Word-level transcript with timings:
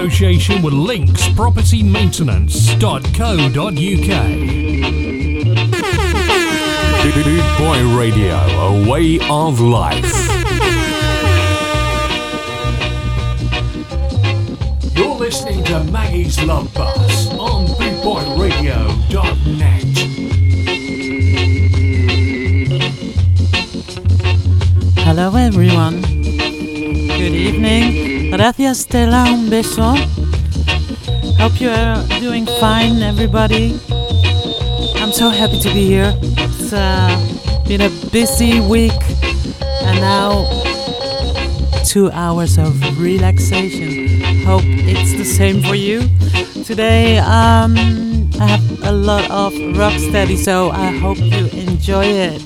association 0.00 0.62
with 0.62 0.72
Links 0.72 1.28
Property 1.34 1.82
Maintenance.co.uk. 1.82 2.80
Boot 7.22 7.58
Boy 7.58 7.86
Radio, 7.94 8.36
a 8.36 8.88
way 8.88 9.18
of 9.28 9.60
life. 9.60 10.10
You're 14.96 15.16
listening 15.16 15.62
to 15.64 15.84
Maggie's 15.92 16.42
Love 16.44 16.72
Bus 16.72 17.28
on 17.32 17.66
bootboyradio.net. 17.66 19.84
Hello 25.04 25.36
everyone. 25.36 26.00
Good 26.00 27.34
evening. 27.34 28.09
Gracias 28.30 28.78
Stella, 28.78 29.24
un 29.24 29.50
beso. 29.50 29.94
Hope 31.40 31.60
you 31.60 31.68
are 31.68 32.00
doing 32.20 32.46
fine 32.60 33.02
everybody. 33.02 33.74
I'm 34.96 35.12
so 35.12 35.30
happy 35.30 35.58
to 35.58 35.68
be 35.74 35.84
here. 35.84 36.14
It's 36.22 36.72
uh, 36.72 37.10
been 37.66 37.80
a 37.80 37.90
busy 38.12 38.60
week 38.60 38.92
and 39.82 40.00
now 40.00 40.46
two 41.84 42.08
hours 42.12 42.56
of 42.56 42.72
relaxation. 43.00 44.22
Hope 44.46 44.62
it's 44.64 45.12
the 45.18 45.24
same 45.24 45.60
for 45.62 45.74
you. 45.74 46.02
Today 46.64 47.18
um, 47.18 47.76
I 48.40 48.46
have 48.46 48.84
a 48.84 48.92
lot 48.92 49.28
of 49.28 49.52
rocksteady, 49.74 50.36
so 50.36 50.70
I 50.70 50.96
hope 50.98 51.18
you 51.18 51.48
enjoy 51.48 52.04
it. 52.04 52.42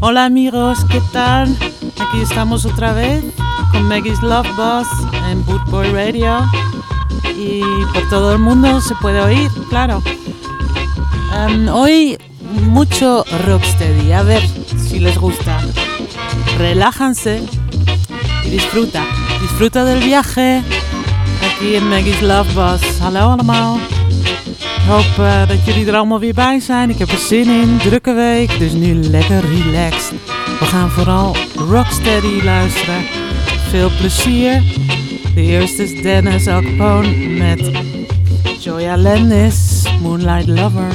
Hola 0.00 0.24
amigos, 0.24 0.84
¿qué 0.90 1.00
tal? 1.12 1.56
Aquí 1.96 2.20
estamos 2.22 2.66
otra 2.66 2.92
vez 2.92 3.22
con 3.76 3.88
Maggie's 3.88 4.22
Love 4.22 4.48
Boss 4.56 4.86
en 5.28 5.44
Bootboy 5.44 5.90
Radio 5.92 6.38
y 7.38 7.60
por 7.92 8.08
todo 8.08 8.32
el 8.32 8.38
mundo 8.38 8.80
se 8.80 8.94
puede 8.96 9.20
oír, 9.20 9.50
claro. 9.68 10.02
Um, 11.34 11.68
hoy 11.68 12.16
mucho 12.70 13.24
rocksteady, 13.46 14.12
a 14.12 14.22
ver 14.22 14.42
si 14.78 14.98
les 14.98 15.18
gusta. 15.18 15.60
Relájanse 16.56 17.42
y 18.44 18.50
disfruta. 18.50 19.04
Disfruta 19.42 19.84
del 19.84 20.00
viaje 20.00 20.62
aquí 21.44 21.76
in 21.76 21.88
Maggie's 21.88 22.22
Love 22.22 22.50
Bus. 22.54 22.98
Hallo 23.00 23.30
allemaal. 23.32 23.76
Ik 23.76 24.88
hoop 24.88 25.18
uh, 25.18 25.48
dat 25.48 25.64
jullie 25.64 25.86
er 25.86 25.96
allemaal 25.96 26.20
weer 26.20 26.34
bij 26.34 26.60
zijn. 26.60 26.90
Ik 26.90 26.98
heb 26.98 27.10
er 27.10 27.18
zin 27.18 27.50
in. 27.50 27.78
Drukke 27.78 28.12
week, 28.12 28.58
dus 28.58 28.72
nu 28.72 28.94
lekker 28.94 29.40
relaxed. 29.40 30.12
We 30.58 30.64
gaan 30.64 30.90
vooral 30.90 31.36
rocksteady 31.68 32.42
luisteren. 32.42 33.25
Veel 33.68 33.90
plezier. 33.98 34.62
De 35.34 35.42
eerste 35.42 35.82
is 35.82 36.02
Dennis 36.02 36.46
Al 36.46 36.62
Capone 36.62 37.08
met 37.16 37.70
Joya 38.60 38.96
Landis, 38.96 39.84
Moonlight 40.00 40.46
Lover. 40.46 40.88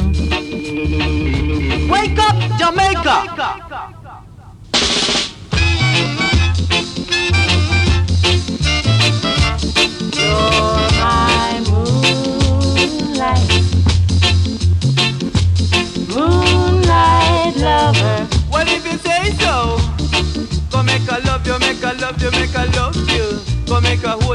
Wake 1.87 2.19
up, 2.19 2.35
Jamaica! 2.57 3.40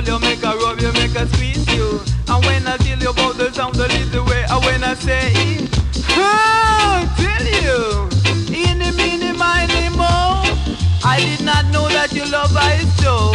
You, 0.07 0.19
make 0.21 0.43
a 0.43 0.57
rub 0.57 0.81
you, 0.81 0.93
make 0.93 1.15
a 1.15 1.27
squeeze 1.35 1.67
you. 1.75 2.01
And 2.29 2.45
when 2.45 2.67
I 2.67 2.77
tell 2.79 2.99
you 2.99 3.11
about 3.11 3.37
the 3.37 3.53
sound, 3.53 3.75
the 3.75 3.89
little 3.89 4.25
way, 4.27 4.45
and 4.49 4.65
when 4.65 4.85
I 4.85 4.95
say, 4.95 5.33
oh, 6.11 7.03
tell 7.19 7.47
you, 7.47 8.09
in 8.55 8.79
the 8.79 8.93
mini, 8.97 9.33
miny, 9.33 9.89
mo. 9.97 10.07
Oh. 10.07 11.03
I 11.05 11.21
did 11.21 11.45
not 11.45 11.67
know 11.67 11.89
that 11.89 12.13
you 12.13 12.25
love 12.31 12.55
I 12.57 12.79
so. 13.03 13.33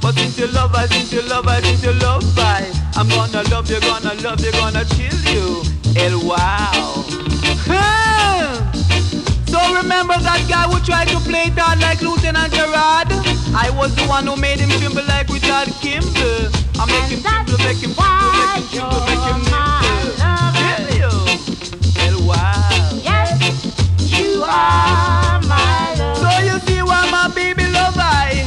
But 0.00 0.14
since 0.14 0.38
you 0.38 0.46
love 0.48 0.74
I, 0.74 0.86
since 0.86 1.12
you 1.12 1.22
love 1.22 1.48
I, 1.48 1.60
since 1.60 1.84
you 1.84 1.92
love 1.92 2.22
I, 2.38 2.70
I'm 2.94 3.08
gonna 3.08 3.42
love 3.50 3.70
you, 3.70 3.80
gonna 3.80 4.14
love 4.22 4.40
you, 4.40 4.52
gonna 4.52 4.84
chill 4.84 5.18
you. 5.32 5.62
El 5.96 6.26
wow. 6.26 7.04
So 9.46 9.58
remember 9.74 10.14
that 10.20 10.44
guy 10.48 10.68
who 10.68 10.78
tried 10.84 11.08
to 11.08 11.18
play 11.20 11.52
out 11.58 11.78
like 11.80 12.00
Lieutenant 12.02 12.52
Gerard? 12.52 13.35
I 13.54 13.70
was 13.70 13.94
the 13.94 14.04
one 14.04 14.26
who 14.26 14.36
made 14.36 14.58
him 14.58 14.70
tremble 14.70 15.04
like 15.06 15.28
Richard 15.28 15.68
Kimball. 15.80 16.50
I 16.78 16.86
make 16.86 17.10
him 17.10 17.22
tremble, 17.22 17.58
make 17.58 17.78
him 17.78 17.94
tremble, 17.94 18.32
make 18.32 18.70
him 18.72 18.90
tremble, 18.90 19.04
make 19.06 19.22
him 19.26 19.46
you. 20.98 21.12
El 22.02 22.26
wow. 22.26 23.00
Yes, 23.02 23.38
you 24.10 24.42
are 24.42 25.40
my 25.42 25.94
love. 25.98 26.18
So 26.18 26.30
you 26.44 26.58
see 26.66 26.82
why 26.82 27.08
my 27.10 27.28
baby 27.34 27.64
love 27.64 27.96
I 27.96 28.44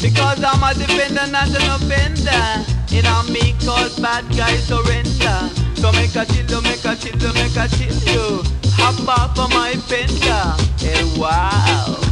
Because 0.00 0.42
I'm 0.42 0.62
a 0.62 0.74
defender, 0.74 1.26
not 1.30 1.48
an 1.48 1.68
offender 1.70 2.64
And 2.92 3.06
I'm 3.06 3.32
me 3.32 3.54
called 3.64 4.00
bad 4.02 4.24
guy 4.36 4.56
surrender 4.56 5.50
So 5.76 5.92
make 5.92 6.14
a 6.16 6.24
chill 6.26 6.60
make 6.62 6.84
a 6.84 6.96
chill 6.96 7.32
make 7.34 7.56
a 7.56 7.68
chill 7.68 7.96
you 8.12 8.42
Hop 8.76 9.08
off 9.08 9.38
of 9.38 9.50
my 9.50 9.72
fender 9.88 10.54
Hey 10.78 11.04
wow 11.18 12.11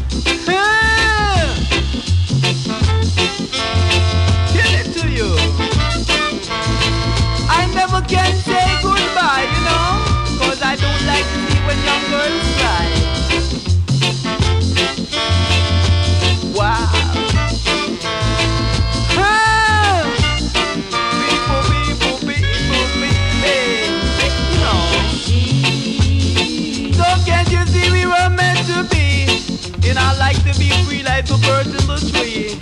can 8.11 8.35
say 8.43 8.67
goodbye, 8.83 9.47
you 9.55 9.63
know 9.65 9.87
Cause 10.43 10.61
I 10.63 10.75
don't 10.77 11.03
like 11.07 11.25
to 11.33 11.39
see 11.47 11.61
when 11.67 11.79
young 11.87 12.05
girls 12.11 12.47
cry 12.59 12.87
Wow. 16.55 16.91
Ah! 19.17 20.03
People, 21.23 21.63
people, 21.71 22.19
people, 22.19 22.85
you 24.51 24.61
know. 24.61 24.81
So 26.93 27.07
can't 27.25 27.49
you 27.51 27.65
see 27.67 27.91
we 27.93 28.05
were 28.07 28.29
meant 28.31 28.59
to 28.69 28.85
be? 28.93 29.25
And 29.89 29.99
I 29.99 30.17
like 30.19 30.37
to 30.45 30.53
be 30.59 30.69
free 30.85 31.03
like 31.03 31.27
the 31.27 31.39
birds 31.47 31.71
in 31.71 31.87
the 31.87 31.99
tree. 32.13 32.59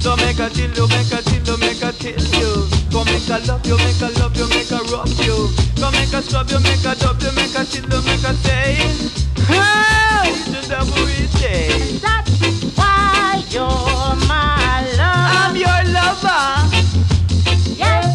So 0.00 0.16
make 0.16 0.38
a 0.40 0.48
chill 0.50 0.72
you, 0.74 0.88
make 0.88 1.12
a 1.12 1.22
chill 1.22 1.44
you, 1.46 1.56
make 1.58 1.82
a 1.82 1.92
chill 1.92 2.18
you. 2.40 2.68
Go 2.90 3.04
make 3.04 3.28
a 3.28 3.38
love 3.46 3.64
you, 3.66 3.76
make 3.76 4.00
a 4.02 4.08
love 4.18 4.21
Go 5.80 5.90
make 5.90 6.12
a 6.12 6.22
scrub 6.22 6.48
you, 6.50 6.60
make 6.60 6.84
a 6.84 6.94
dub 6.94 7.20
you, 7.22 7.32
make 7.32 7.54
a 7.54 7.64
chill 7.64 7.84
you, 7.84 8.02
make 8.02 8.22
a 8.24 8.34
say. 8.44 8.76
Hey, 9.48 10.30
each 10.30 10.54
and 10.54 10.72
every 10.72 11.26
day. 11.40 11.98
That's 11.98 12.30
why 12.76 13.42
you're 13.50 14.16
my 14.28 14.86
love. 14.96 15.30
I'm 15.38 15.56
your 15.56 15.80
lover. 15.92 16.44
Yes, 17.76 18.14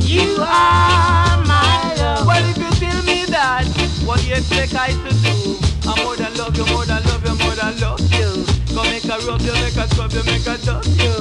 you 0.00 0.36
are 0.40 1.36
my 1.46 1.94
love. 1.98 2.26
Well, 2.26 2.44
if 2.50 2.58
you 2.58 2.70
tell 2.78 3.02
me 3.04 3.24
that, 3.26 3.66
what 4.04 4.20
do 4.20 4.26
you 4.28 4.34
expect 4.34 4.74
I 4.74 4.92
to 4.92 5.12
do? 5.24 5.56
I'm 5.88 6.04
more 6.04 6.16
than 6.16 6.34
love 6.36 6.56
you, 6.56 6.66
more 6.66 6.84
than 6.84 7.02
love 7.04 7.24
you, 7.24 7.34
more 7.44 7.54
than 7.54 7.80
love 7.80 8.00
you. 8.12 8.44
Go 8.74 8.82
make 8.84 9.04
a 9.04 9.18
rub 9.26 9.40
you, 9.40 9.52
make 9.52 9.76
a 9.76 9.88
scrub 9.88 10.12
you, 10.12 10.22
make 10.24 10.46
a 10.46 10.58
dust 10.58 11.00
you. 11.00 11.17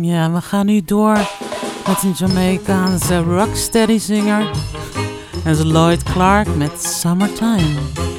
Ja, 0.00 0.32
we 0.32 0.40
gaan 0.40 0.66
nu 0.66 0.82
door 0.84 1.18
met 1.86 2.02
een 2.02 2.12
Jamaicaanse 2.16 3.18
rocksteady 3.18 3.98
zinger. 3.98 4.50
Dat 5.44 5.56
is 5.56 5.64
Lloyd 5.64 6.02
Clark 6.02 6.56
met 6.56 6.82
Summertime. 6.82 8.13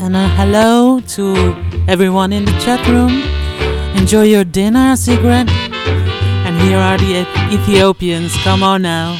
and 0.00 0.16
a 0.16 0.28
hello 0.28 1.00
to 1.00 1.34
everyone 1.88 2.32
in 2.32 2.44
the 2.44 2.52
chat 2.60 2.86
room. 2.88 3.22
Enjoy 3.96 4.22
your 4.22 4.44
dinner, 4.44 4.96
cigarette. 4.96 5.48
And 5.50 6.60
here 6.62 6.78
are 6.78 6.98
the 6.98 7.26
Ethiopians. 7.52 8.34
Come 8.42 8.62
on 8.62 8.82
now. 8.82 9.16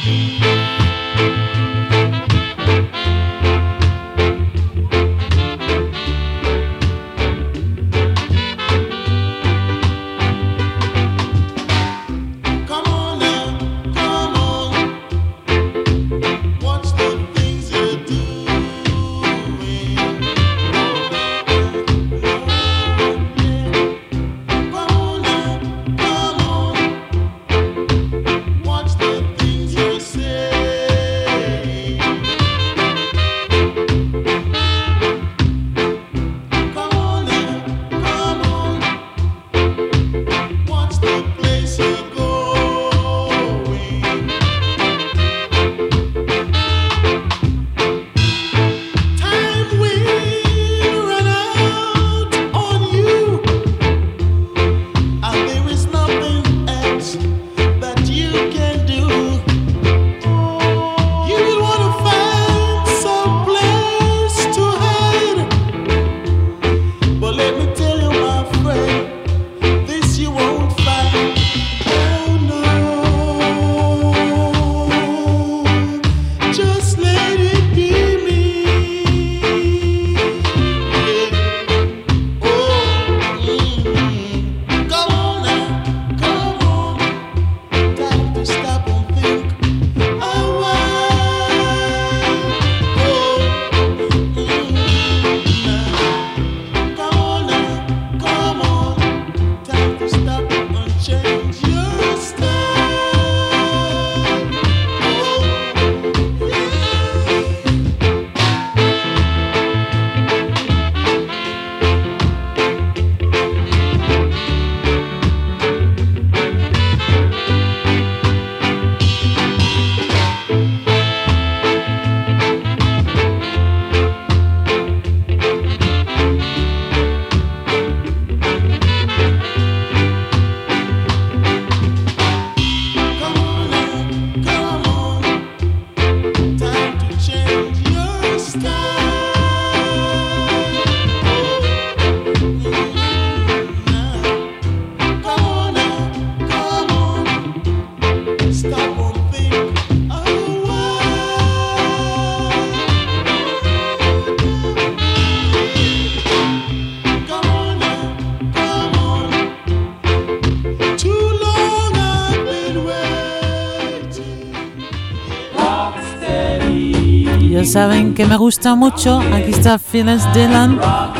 gusta 168.49 168.73
mucho. 168.73 169.19
Aquí 169.19 169.51
está 169.51 169.77
Phyllis 169.77 170.23
Dylan 170.33 170.79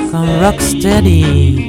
con 0.10 0.42
Rocksteady. 0.42 1.69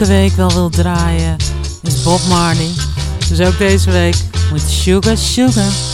elke 0.00 0.12
week 0.12 0.32
wel 0.32 0.52
wil 0.52 0.68
draaien, 0.68 1.36
is 1.82 2.02
Bob 2.02 2.20
Marley. 2.28 2.70
Dus 3.28 3.40
ook 3.40 3.58
deze 3.58 3.90
week 3.90 4.16
met 4.52 4.62
Sugar 4.70 5.16
Sugar. 5.16 5.89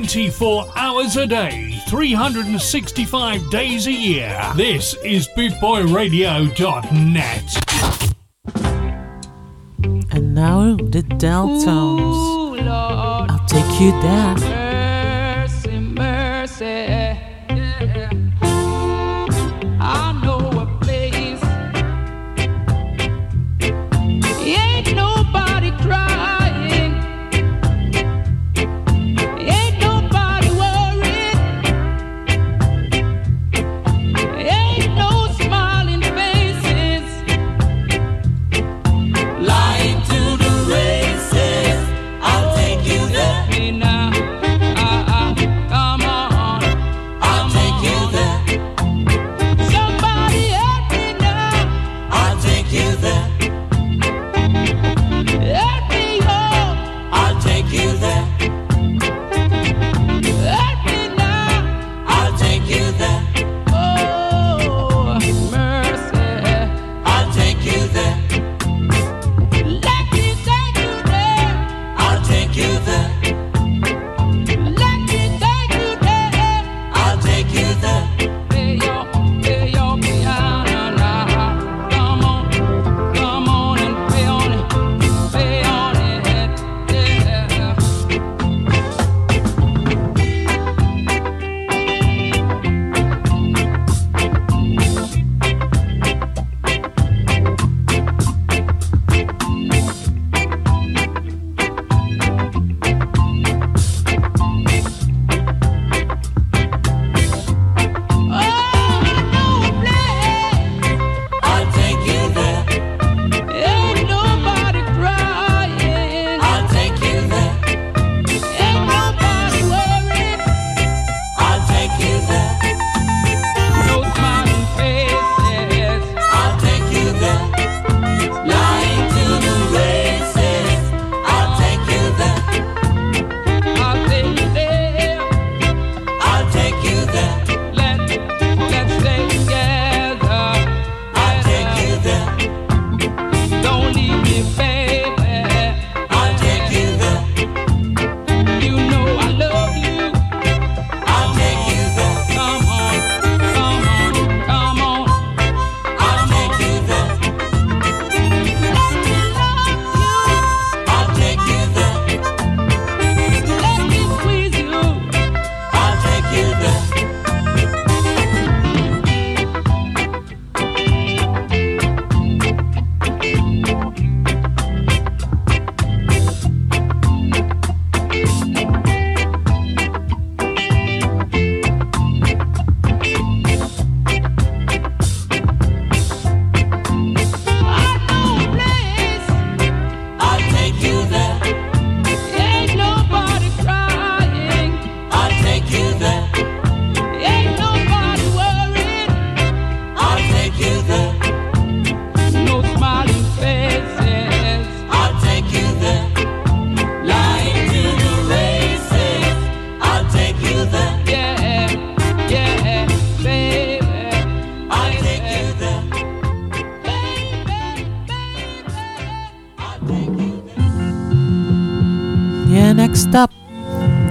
24 0.00 0.72
hours 0.76 1.18
a 1.18 1.26
day, 1.26 1.78
365 1.86 3.50
days 3.50 3.86
a 3.86 3.92
year. 3.92 4.40
This 4.56 4.94
is 5.04 5.28
bootboyradio.net. 5.36 7.44
And 10.10 10.34
now 10.34 10.76
the 10.76 11.02
Deltones. 11.02 12.66
I'll 12.66 13.46
take 13.46 13.78
you 13.78 13.90
there. 14.00 14.59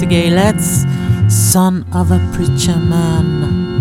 Gaylettes 0.10 0.88
Son 1.30 1.86
of 1.94 2.12
a 2.12 2.20
Preacher 2.34 2.80
Man. 2.80 3.79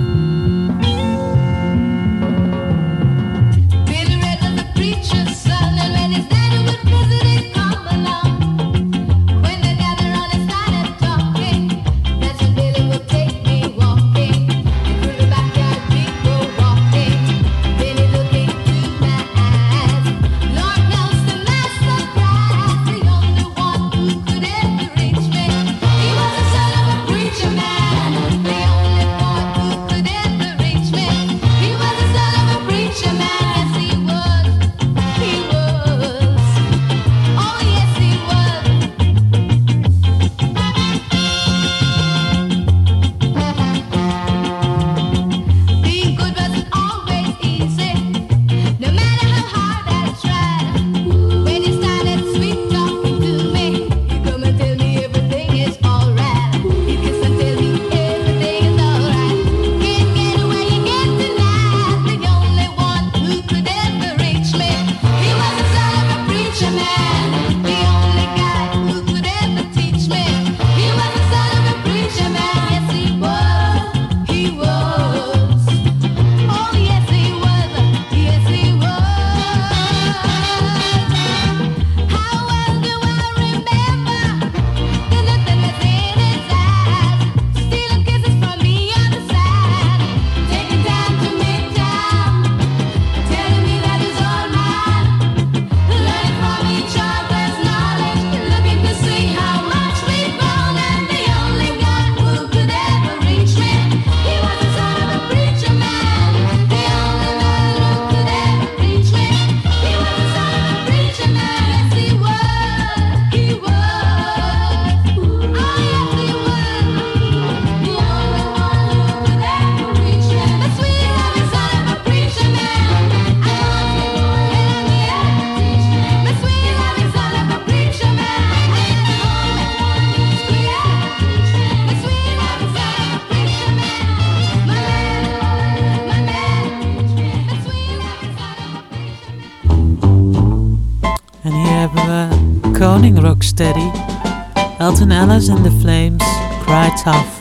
Morning, 143.08 143.24
Rocksteady. 143.24 144.80
Alton 144.80 145.12
Ellis 145.12 145.48
and 145.48 145.64
the 145.64 145.70
Flames, 145.80 146.22
Cry 146.62 146.94
Tough. 147.02 147.37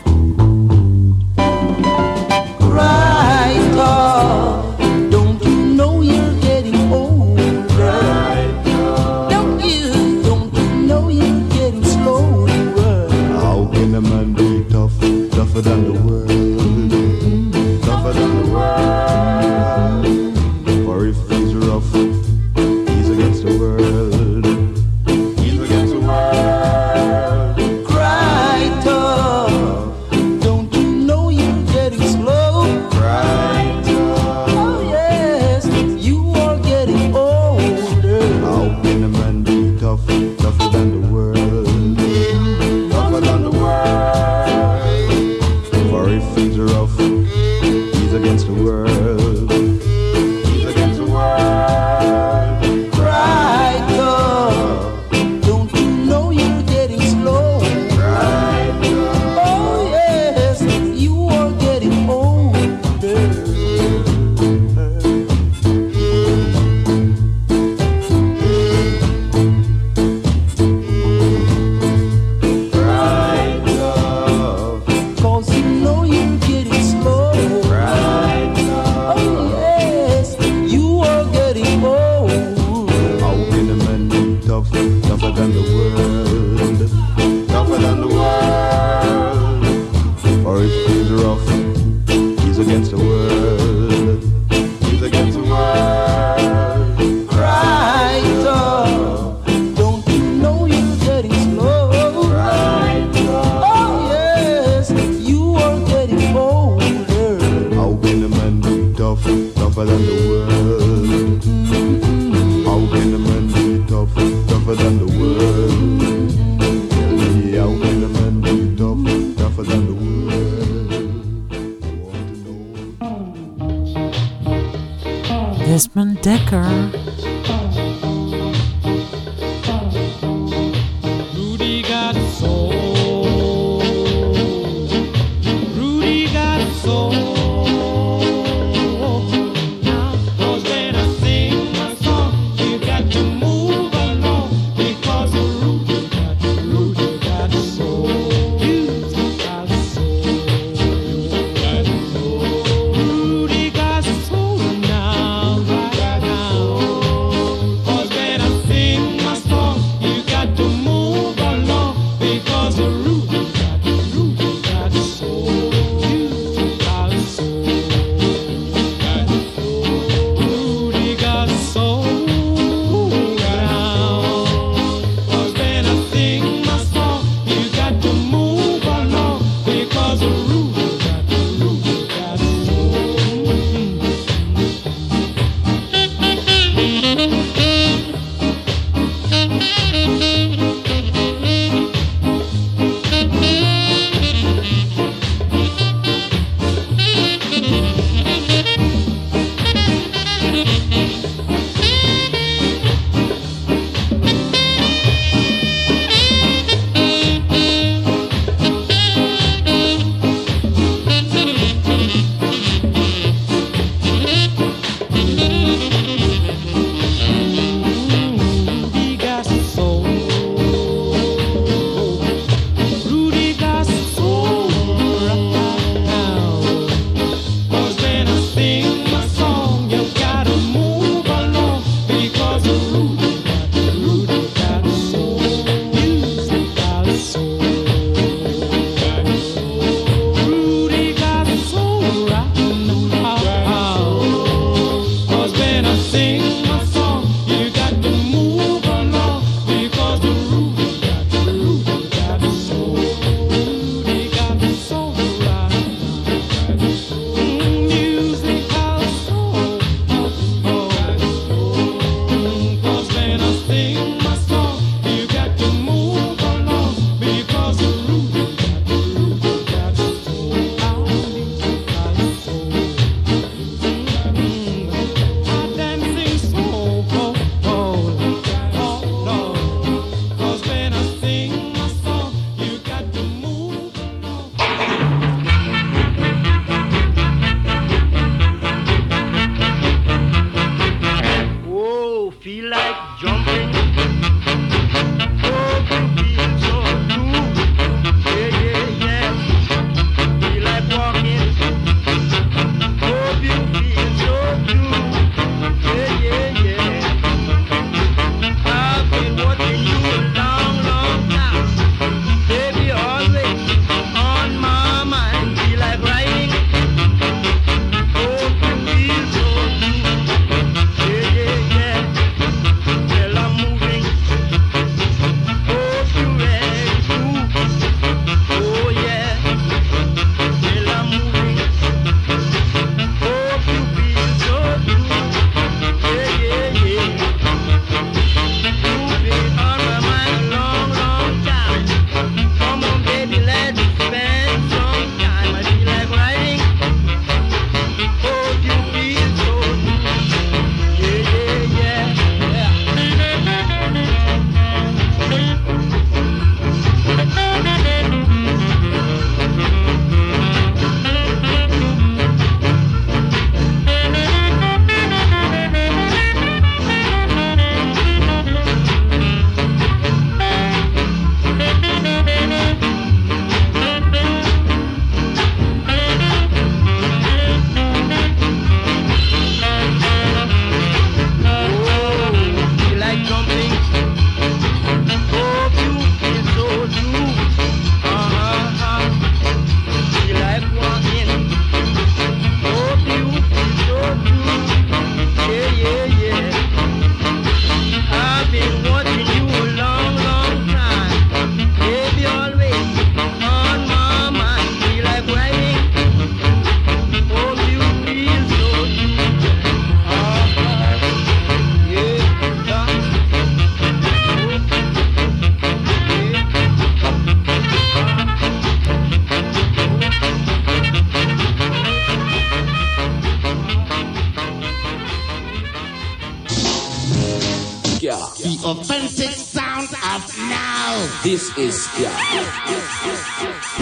is 431.58 431.90
here. 431.96 432.12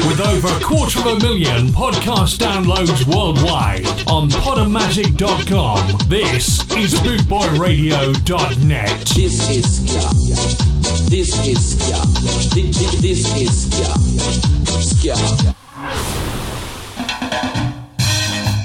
With 0.07 0.21
over 0.21 0.47
a 0.47 0.59
quarter 0.61 0.99
of 0.99 1.07
a 1.07 1.19
million 1.19 1.67
podcast 1.67 2.38
downloads 2.38 3.05
worldwide 3.05 3.85
on 4.07 4.29
podomatic.com, 4.29 5.97
this 6.07 6.61
is 6.71 6.93
bootboyradio.net. 6.95 9.05
This 9.15 9.49
is 9.49 9.79
here. 9.79 10.09
This 11.09 11.38
is 11.45 11.73
here. 11.85 12.01
This 13.01 13.35
is 13.35 13.67
here. 15.01 15.17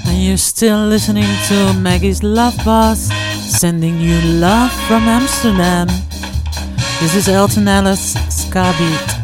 And 0.07 0.17
you 0.23 0.37
still 0.37 0.87
listening 0.87 1.27
to 1.49 1.73
Maggie's 1.73 2.23
Love 2.23 2.55
Bus, 2.63 3.09
sending 3.59 3.99
you 3.99 4.21
love 4.21 4.71
from 4.87 5.03
Amsterdam. 5.03 5.89
This 7.01 7.15
is 7.15 7.27
Alton 7.27 7.67
Ellis 7.67 8.15
מכבי. 8.51 9.20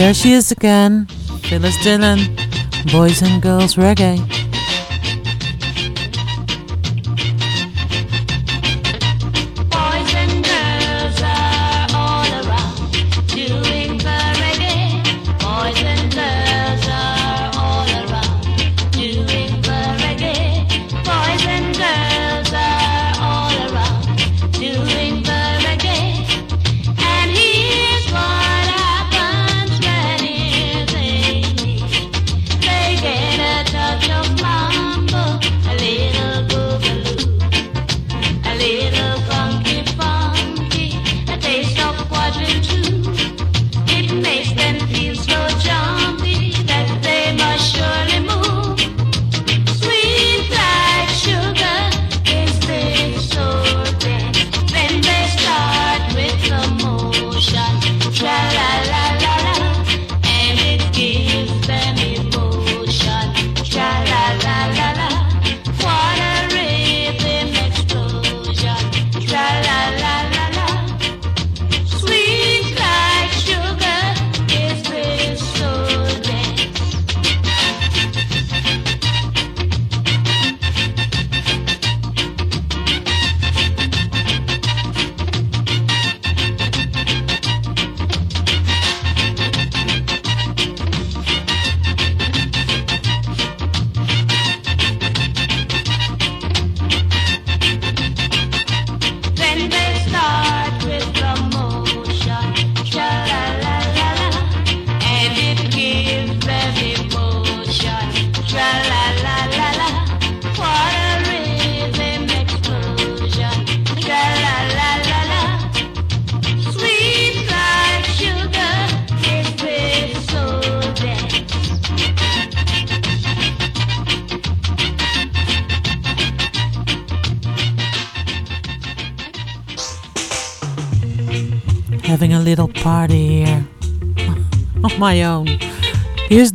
there 0.00 0.14
she 0.14 0.32
is 0.32 0.50
again, 0.50 1.04
Phyllis 1.42 1.76
Dillon, 1.84 2.34
Boys 2.90 3.20
and 3.20 3.42
Girls 3.42 3.74
Reggae. 3.74 4.39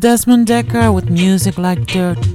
Desmond 0.06 0.46
Dekker 0.46 0.94
with 0.94 1.10
music 1.10 1.58
like 1.58 1.84
dirt. 1.88 2.35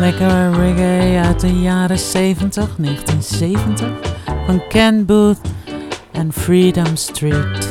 Lekker 0.00 0.50
reggae 0.50 1.18
uit 1.18 1.40
de 1.40 1.60
jaren 1.60 1.98
70, 1.98 2.76
1970 2.76 3.88
van 4.46 4.66
Ken 4.68 5.06
Booth 5.06 5.40
en 6.12 6.32
Freedom 6.32 6.96
Street. 6.96 7.69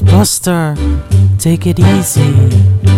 Buster. 0.00 0.74
Take 1.38 1.66
it 1.66 1.78
easy. 1.78 2.91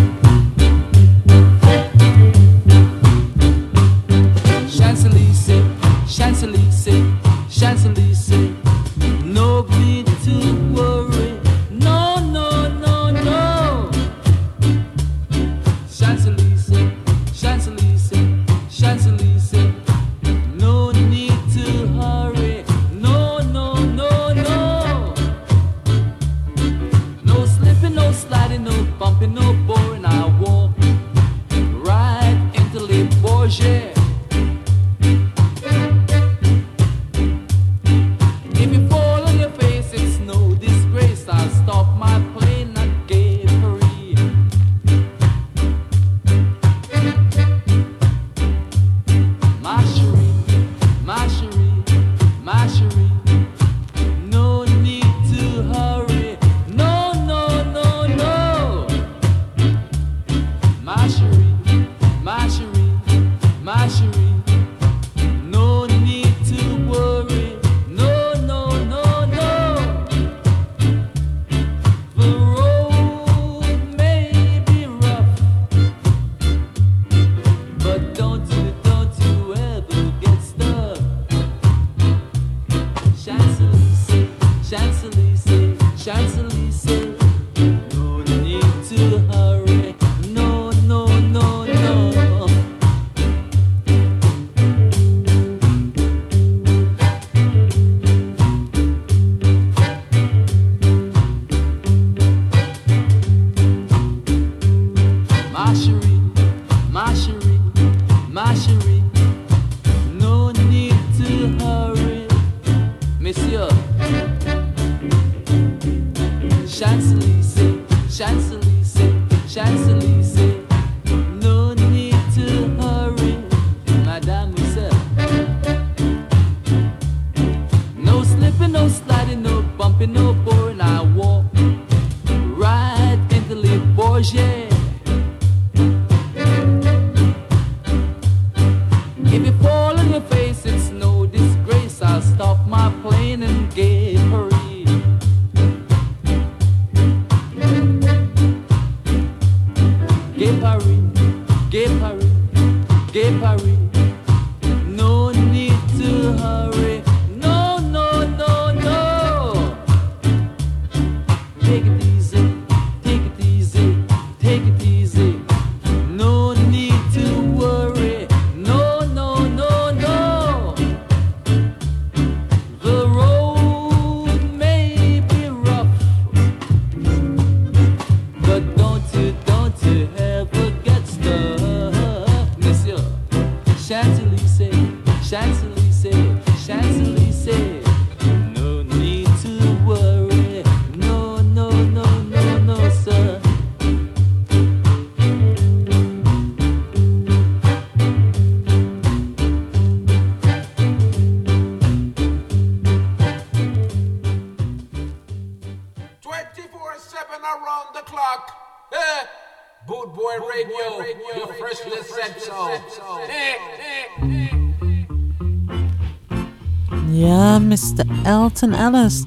Yeah, 217.11 217.59
Mr. 217.59 218.05
Alton 218.25 218.73
Ellis. 218.73 219.25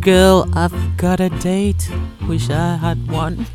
Girl, 0.00 0.48
I've 0.54 0.96
got 0.96 1.18
a 1.20 1.28
date. 1.28 1.90
Wish 2.28 2.50
I 2.50 2.76
had 2.76 3.10
one. 3.10 3.46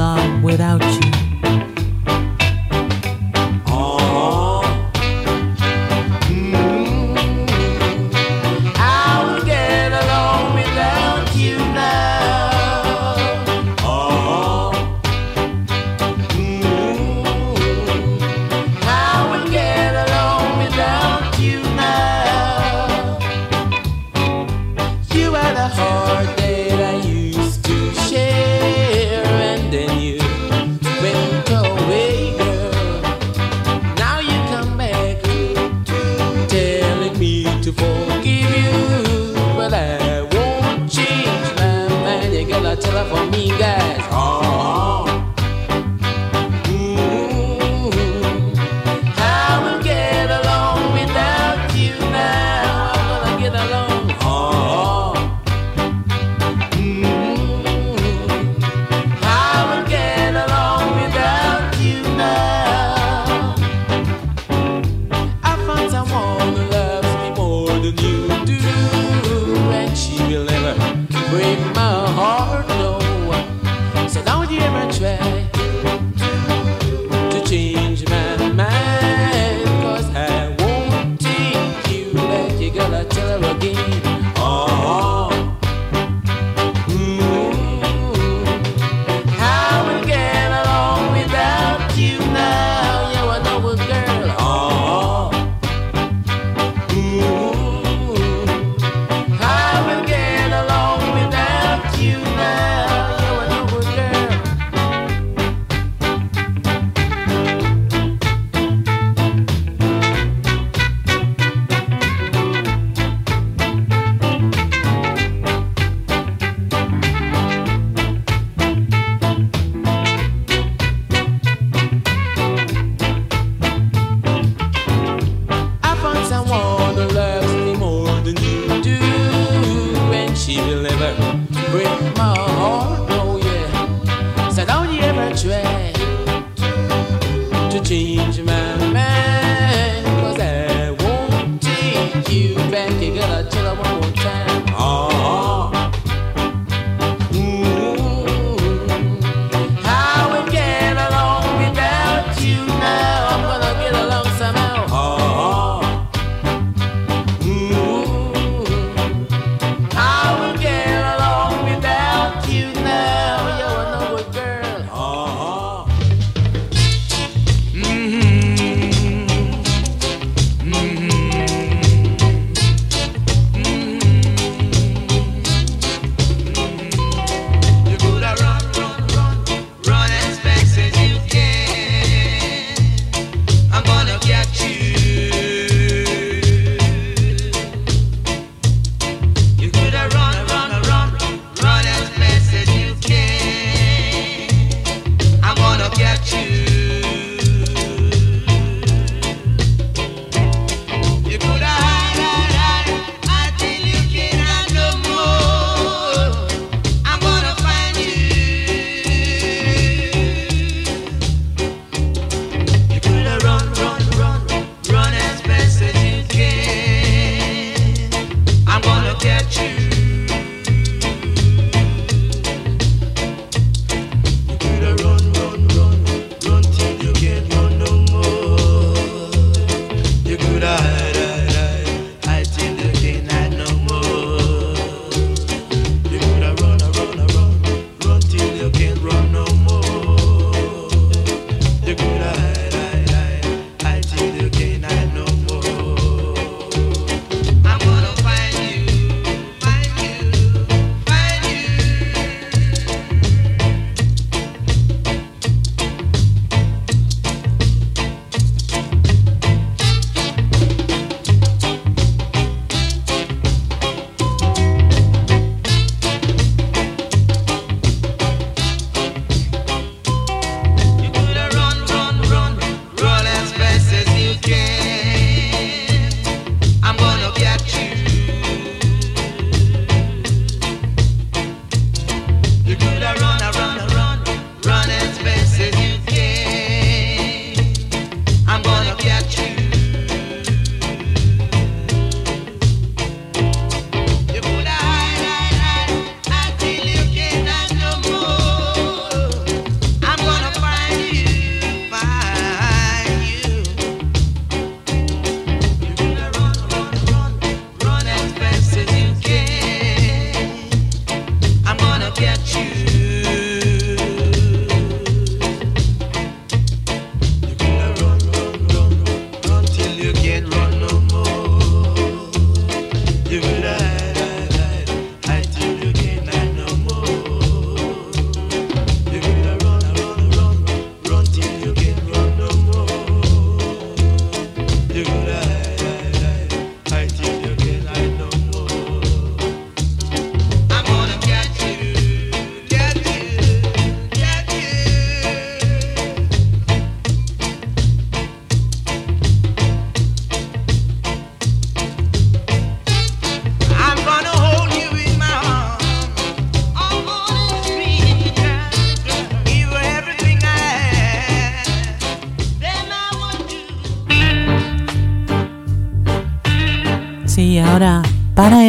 along 0.00 0.40
without 0.42 0.89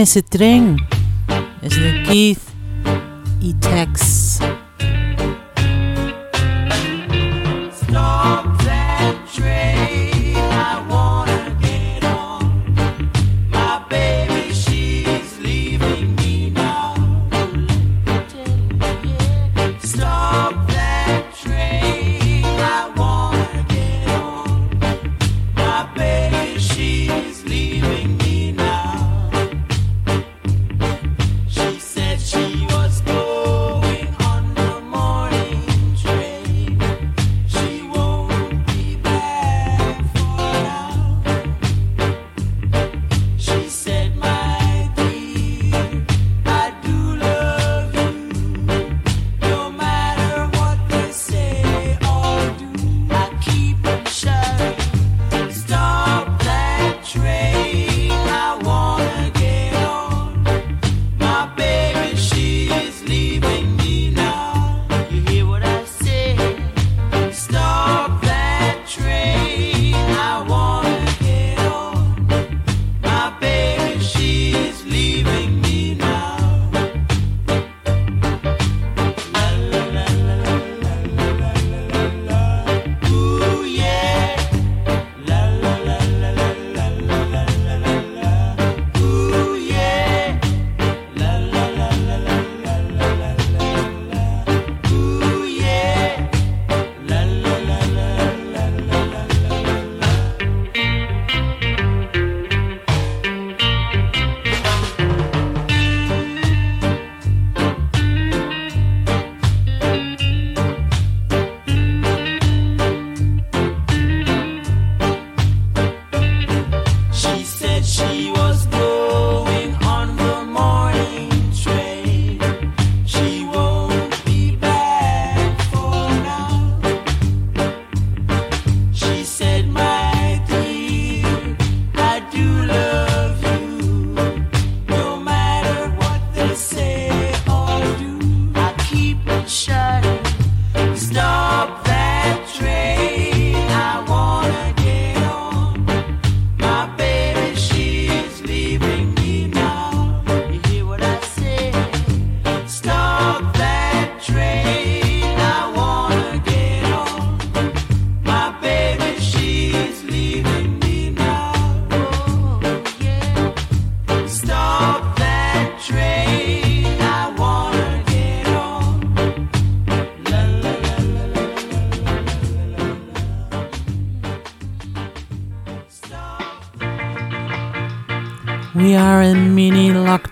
ese 0.02 0.24
tren. 0.24 0.78
Es 1.62 1.80
de 1.80 2.04
Keith 2.04 2.41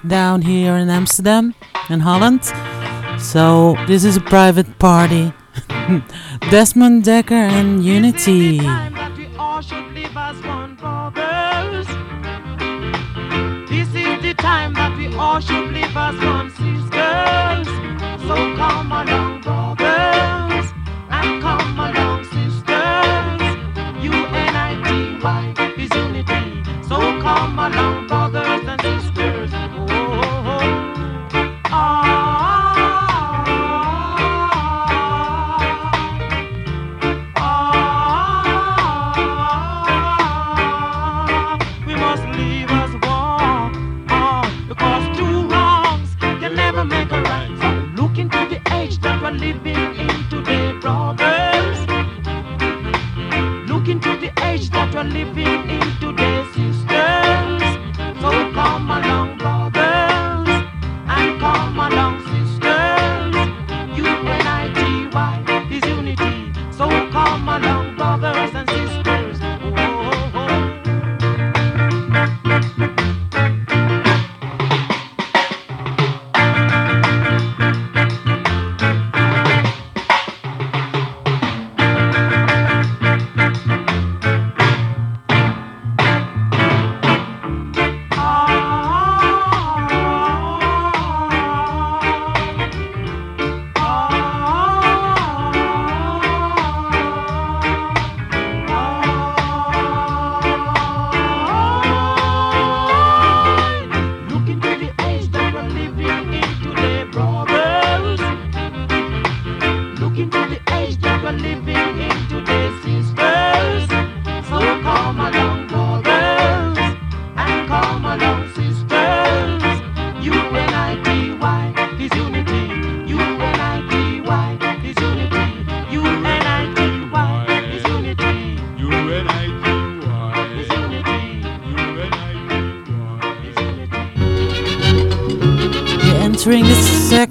down 0.10 0.41
here 0.41 0.76
in 0.76 0.89
Amsterdam, 0.89 1.55
in 1.89 2.01
Holland. 2.01 2.43
So 3.18 3.78
this 3.88 4.03
is 4.03 4.18
a 4.18 4.22
private 4.22 4.80
party. 4.80 5.34
Desmond 6.51 7.03
Dekker 7.03 7.32
and 7.32 7.84
Unity. 7.84 8.60
time 14.39 14.74
that 14.74 14.95
we 14.97 15.07
all 15.16 15.39
should 15.39 15.72
live 15.72 15.95
as 15.95 16.16
one 16.34 16.49
sisters. 16.51 17.68
So 18.28 18.36
come 18.55 18.91
along. 18.91 19.28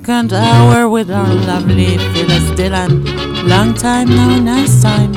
second 0.08 0.32
hour 0.32 0.88
with 0.88 1.10
our 1.10 1.34
lovely 1.34 1.98
Phyllis 1.98 2.50
Dillon. 2.56 3.04
Long 3.46 3.74
time, 3.74 4.08
no 4.08 4.38
nice 4.38 4.80
time. 4.80 5.12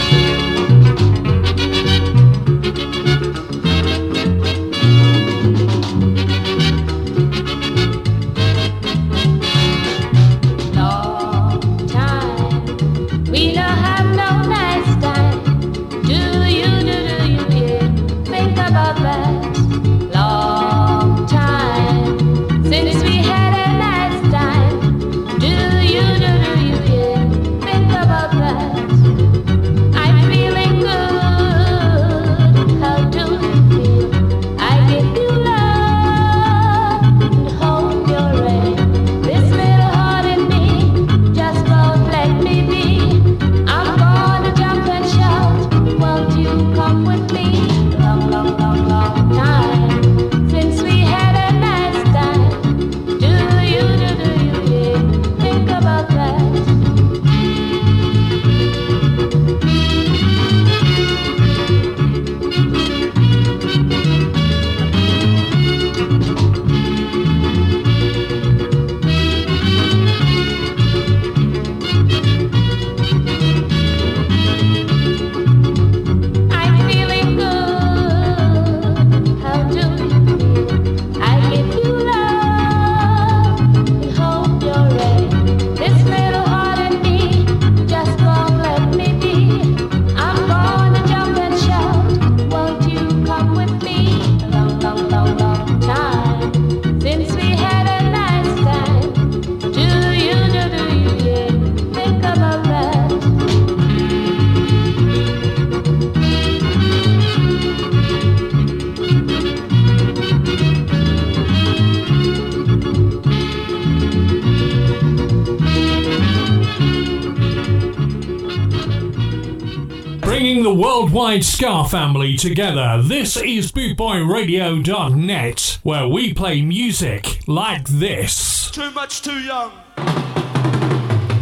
Unified 121.41 121.57
Ska 121.57 121.89
family 121.89 122.37
together. 122.37 123.01
This 123.01 123.35
is 123.35 123.71
BootboyRadio.net, 123.71 125.79
where 125.81 126.07
we 126.07 126.35
play 126.35 126.61
music 126.61 127.39
like 127.47 127.87
this. 127.87 128.69
Too 128.69 128.91
much, 128.91 129.23
too 129.23 129.39
young. 129.39 129.71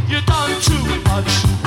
You 0.08 0.22
done 0.22 0.62
too 0.62 1.02
much. 1.04 1.59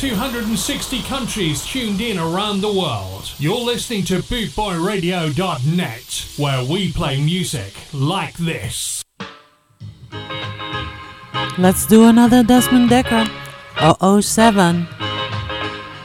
260 0.00 1.02
countries 1.02 1.66
tuned 1.66 2.00
in 2.00 2.18
around 2.18 2.62
the 2.62 2.72
world. 2.72 3.30
You're 3.38 3.60
listening 3.60 4.02
to 4.04 4.20
bootboyradio.net, 4.20 6.26
where 6.38 6.64
we 6.64 6.90
play 6.90 7.20
music 7.20 7.74
like 7.92 8.32
this. 8.38 9.04
Let's 11.58 11.84
do 11.84 12.04
another 12.04 12.42
Desmond 12.42 12.88
Dekker. 12.88 13.28
007. 14.22 14.88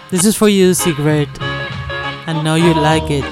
This 0.10 0.26
is 0.26 0.36
for 0.36 0.50
you, 0.50 0.74
Secret. 0.74 1.30
I 1.40 2.42
know 2.44 2.56
you 2.56 2.74
like 2.74 3.10
it. 3.10 3.24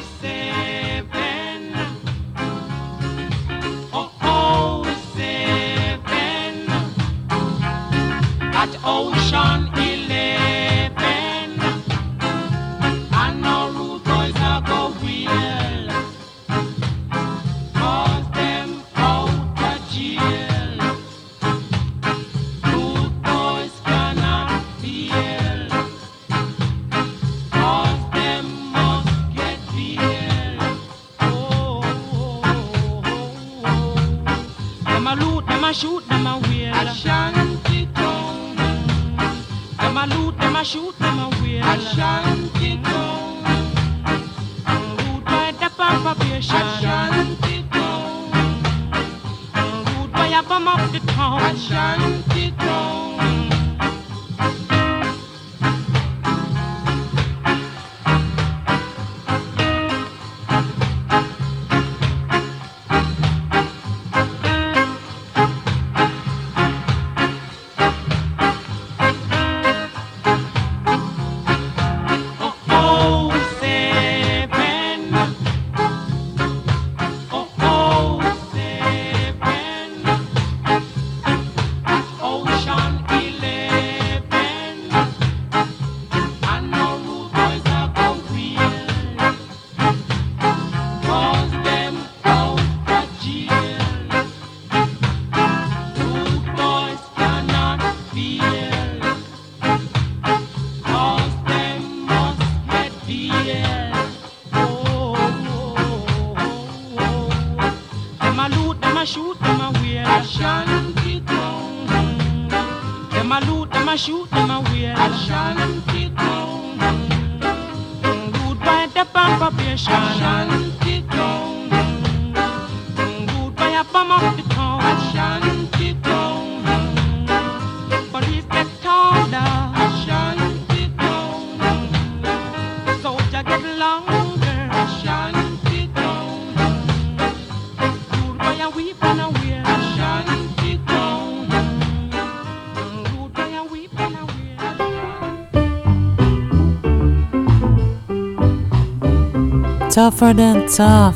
tougher 149.93 150.33
than 150.33 150.67
tough. 150.67 151.15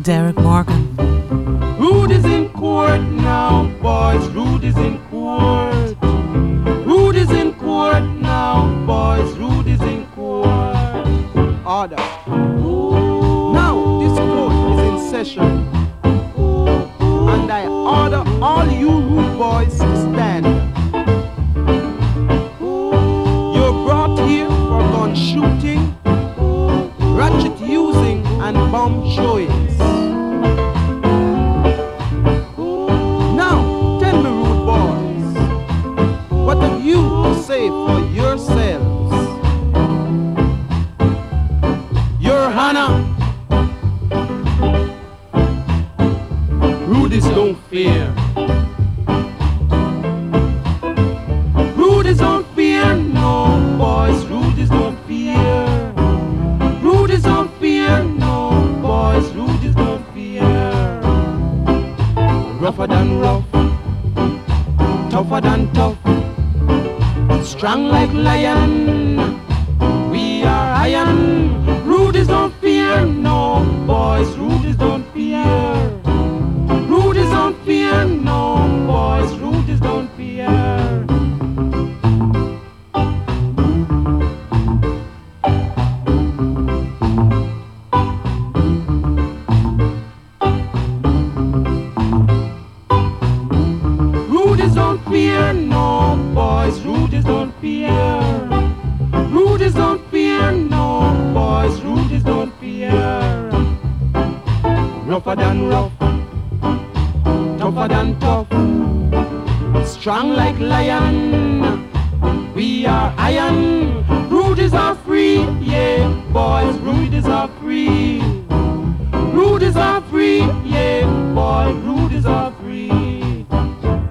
Derrick 0.00 0.38
Morgan. 0.38 0.85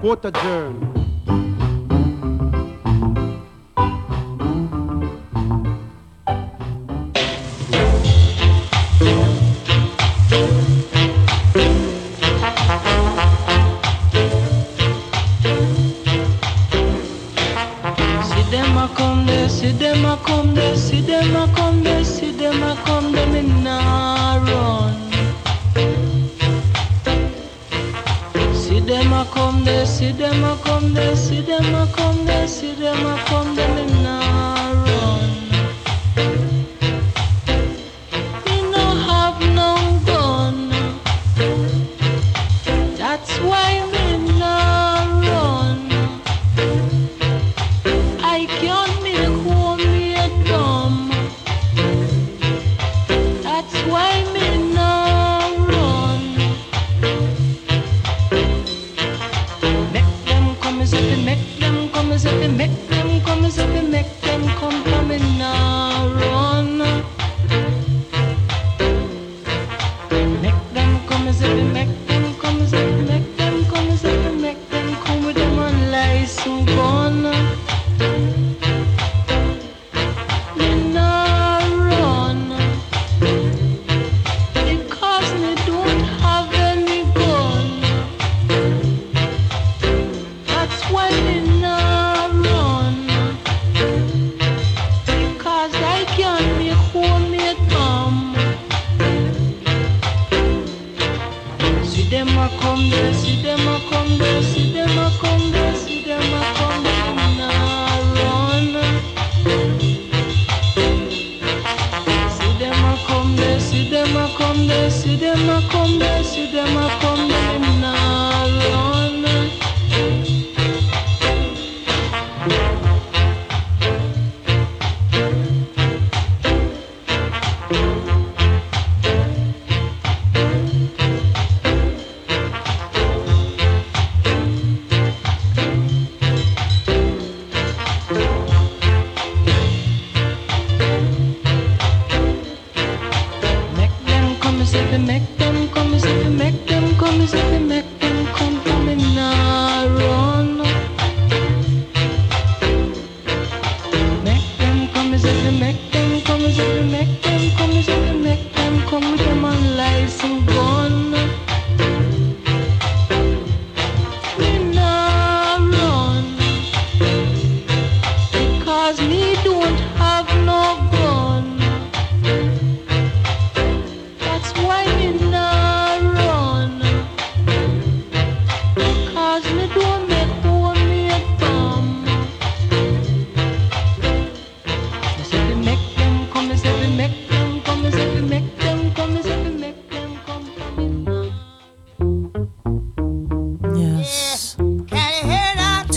Quote 0.06 0.28
adjourn. 0.28 0.95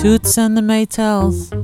Toots 0.09 0.39
and 0.39 0.57
the 0.57 0.61
Maytals. 0.61 1.58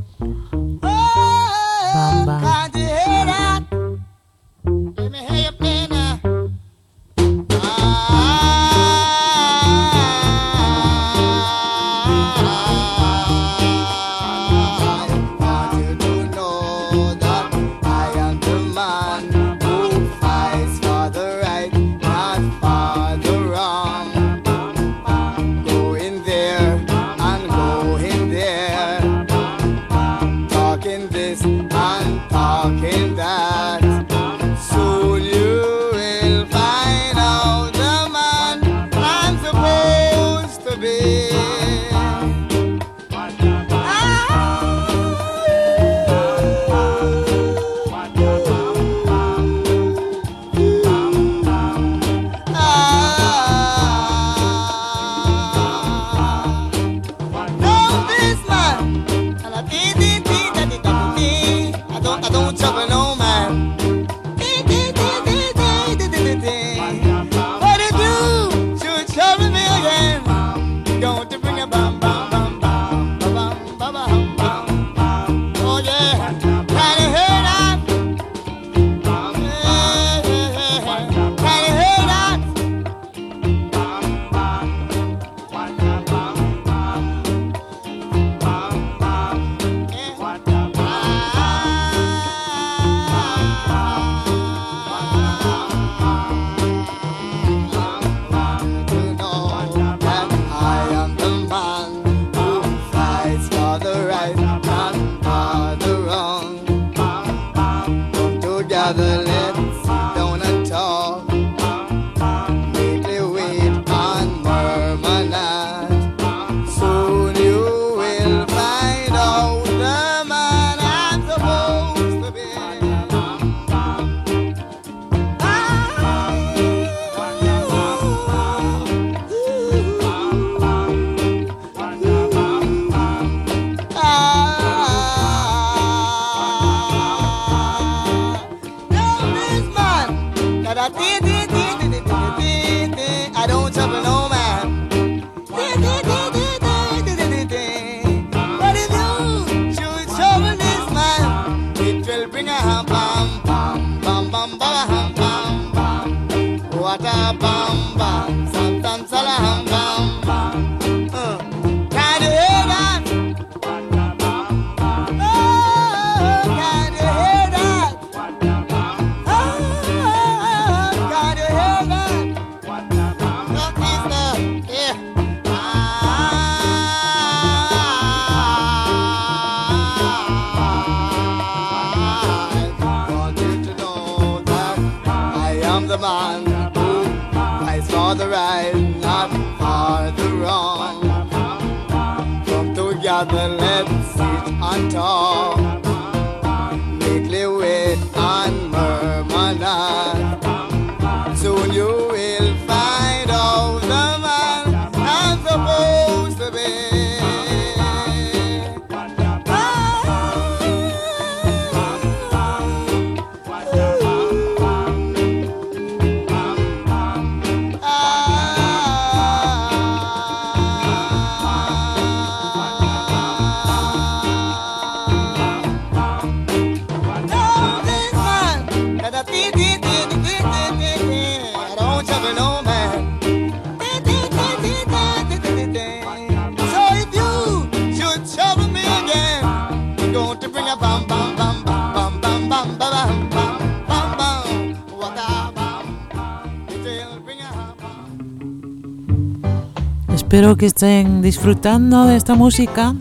Espero 250.25 250.55
que 250.55 250.65
estén 250.65 251.21
disfrutando 251.21 252.05
de 252.05 252.15
esta 252.15 252.33
música. 252.33 252.95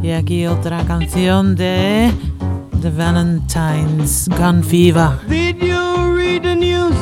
Y 0.00 0.12
aquí 0.12 0.46
otra 0.46 0.84
canción 0.84 1.56
de 1.56 2.12
The 2.80 2.90
Valentines, 2.90 4.28
Gun 4.28 4.62
Fever. 4.62 5.18
Did 5.28 5.56
you 5.56 6.14
read 6.16 6.42
the 6.42 6.54
news? 6.54 6.94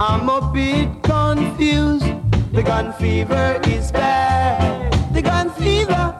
I'm 0.00 0.28
a 0.28 0.50
bit 0.52 0.88
confused. 1.02 2.06
The 2.52 2.62
gun 2.64 2.92
fever 2.98 3.60
is 3.68 3.92
bad. 3.92 4.90
The 5.14 5.22
gun 5.22 5.48
fever. 5.52 6.18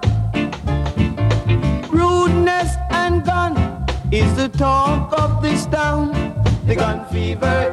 Rudeness 1.91 2.77
and 2.91 3.25
gun 3.25 3.57
is 4.13 4.33
the 4.37 4.49
talk 4.57 5.13
of 5.19 5.43
this 5.43 5.67
town. 5.67 6.13
The 6.65 6.77
gun 6.77 7.05
fever 7.11 7.73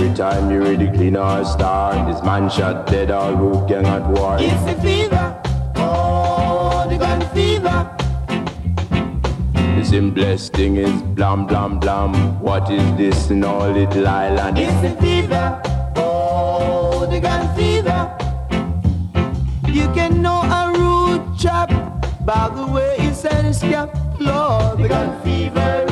Every 0.00 0.16
time 0.16 0.50
you 0.50 0.62
read 0.62 0.78
the 0.78 0.86
Gleaner 0.86 1.20
or 1.20 1.44
star, 1.44 2.10
this 2.10 2.22
man 2.22 2.48
shot 2.48 2.86
dead 2.86 3.10
or 3.10 3.66
gang 3.68 3.84
at 3.84 4.08
war. 4.08 4.38
It's 4.40 4.64
the 4.64 4.74
fever. 4.80 5.42
Oh, 5.76 6.86
the 6.88 6.96
gun 6.96 7.20
fever. 7.34 7.78
The 9.76 9.84
simplest 9.84 10.54
thing 10.54 10.76
is 10.76 11.02
blam 11.02 11.46
blam 11.46 11.78
blam. 11.78 12.40
What 12.40 12.70
is 12.70 12.82
this 12.96 13.28
in 13.28 13.44
all 13.44 13.68
little 13.68 14.08
island? 14.08 14.56
It's 14.58 14.80
the 14.80 14.96
fever. 15.02 15.60
Oh, 15.96 17.06
the 17.10 17.20
gun 17.20 17.54
fever. 17.54 18.00
You 19.68 19.86
can 19.92 20.22
know 20.22 20.40
a 20.40 20.72
rude 20.78 21.38
chap 21.38 21.68
by 22.24 22.48
the 22.48 22.66
way 22.66 22.96
he 23.00 23.12
said 23.12 23.44
his 23.44 23.60
cap. 23.60 23.94
Lord, 24.18 24.78
the 24.78 24.88
gun 24.88 25.20
fever 25.20 25.89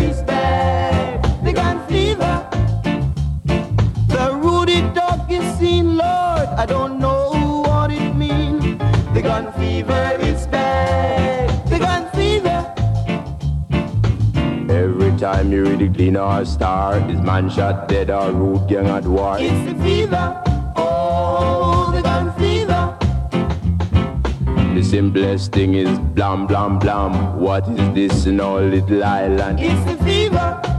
You 15.51 15.65
read 15.65 15.79
the 15.79 15.89
Gleaner 15.89 16.21
or 16.21 16.45
star, 16.45 17.01
this 17.01 17.21
man 17.21 17.49
shot 17.49 17.89
dead 17.89 18.11
or 18.11 18.31
root 18.33 18.69
gang 18.69 18.87
at 18.87 19.05
war. 19.05 19.39
It's 19.41 19.73
the 19.73 19.83
fever. 19.83 20.43
Oh, 20.77 21.91
the 21.95 22.03
gun 22.03 22.33
fever. 22.39 22.97
The 24.75 24.83
simplest 24.83 25.53
thing 25.53 25.73
is 25.73 25.99
blam 25.99 26.47
blam 26.47 26.79
blam. 26.79 27.41
What 27.41 27.67
is 27.67 27.95
this 27.95 28.27
in 28.27 28.41
all 28.41 28.61
little 28.61 29.03
island? 29.03 29.59
It's 29.61 29.85
the 29.91 30.05
fever. 30.05 30.78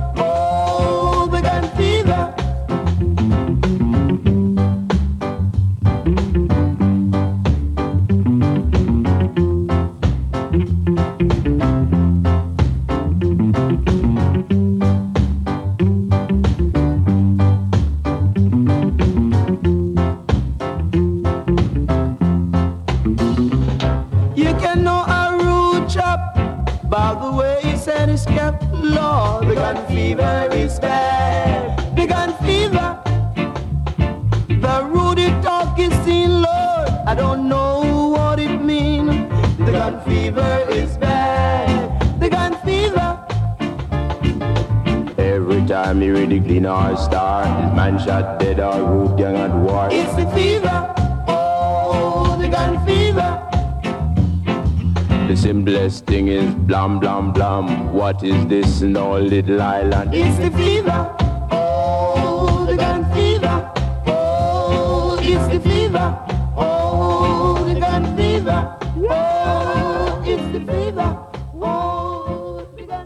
What 58.10 58.24
is 58.24 58.48
this 58.48 58.82
in 58.82 58.94
little 58.94 59.62
island? 59.62 60.14
Is 60.16 60.36
the 60.38 60.50
fever. 60.58 61.16
Oh, 61.52 62.66
the 62.66 62.76
gun 62.76 63.06
fever. 63.14 63.72
Oh, 64.08 65.20
is 65.22 65.48
the 65.48 65.60
fever. 65.70 66.18
Oh, 66.58 67.64
the 67.68 67.80
gun 67.80 68.18
fever. 68.18 68.78
Oh, 68.98 70.24
it's 70.26 70.42
the 70.52 70.60
fever. 70.60 71.18
Oh, 71.62 72.66
the 72.76 72.84
gun 72.88 73.06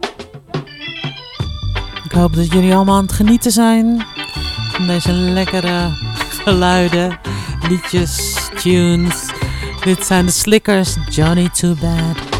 Ik 2.04 2.12
hoop 2.12 2.34
dat 2.34 2.52
jullie 2.52 2.74
allemaal 2.74 2.96
aan 2.96 3.02
het 3.02 3.12
genieten 3.12 3.52
zijn 3.52 4.06
van 4.72 4.86
deze 4.86 5.12
lekkere 5.12 5.88
geluiden, 6.44 7.18
liedjes, 7.68 8.34
tunes. 8.62 9.30
Dit 9.82 10.06
zijn 10.06 10.26
de 10.26 10.32
Slickers, 10.32 10.96
Johnny 11.10 11.48
Too 11.48 11.74
Bad. 11.80 12.33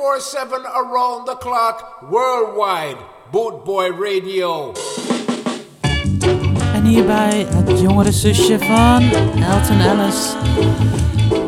24 0.00 0.20
7 0.20 0.64
around 0.64 1.26
the 1.26 1.34
clock 1.34 2.02
worldwide. 2.10 2.96
Bootboy 3.30 3.90
Radio. 3.90 4.72
En 6.74 6.84
hierbij 6.84 7.46
het 7.50 7.80
jongere 7.80 8.12
zusje 8.12 8.58
van 8.58 9.10
Alton 9.44 9.80
Ellis. 9.80 10.34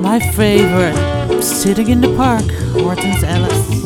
My 0.00 0.20
favorite, 0.20 0.98
Sitting 1.42 1.88
in 1.88 2.00
the 2.00 2.10
Park, 2.10 2.52
Hortense 2.82 3.26
Ellis. 3.26 3.81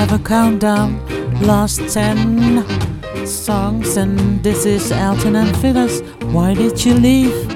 have 0.00 0.18
a 0.18 0.24
countdown, 0.24 0.96
last 1.42 1.92
ten 1.92 2.64
songs, 3.26 3.98
and 3.98 4.42
this 4.42 4.64
is 4.64 4.90
Alton 4.90 5.36
and 5.36 5.54
Phyllis. 5.58 6.00
Why 6.32 6.54
did 6.54 6.82
you 6.82 6.94
leave? 6.94 7.49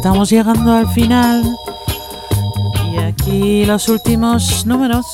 estamos 0.00 0.30
llegando 0.30 0.72
al 0.72 0.88
final. 0.88 1.42
Y 2.90 2.96
aquí 2.96 3.66
los 3.66 3.86
últimos 3.90 4.64
números, 4.64 5.04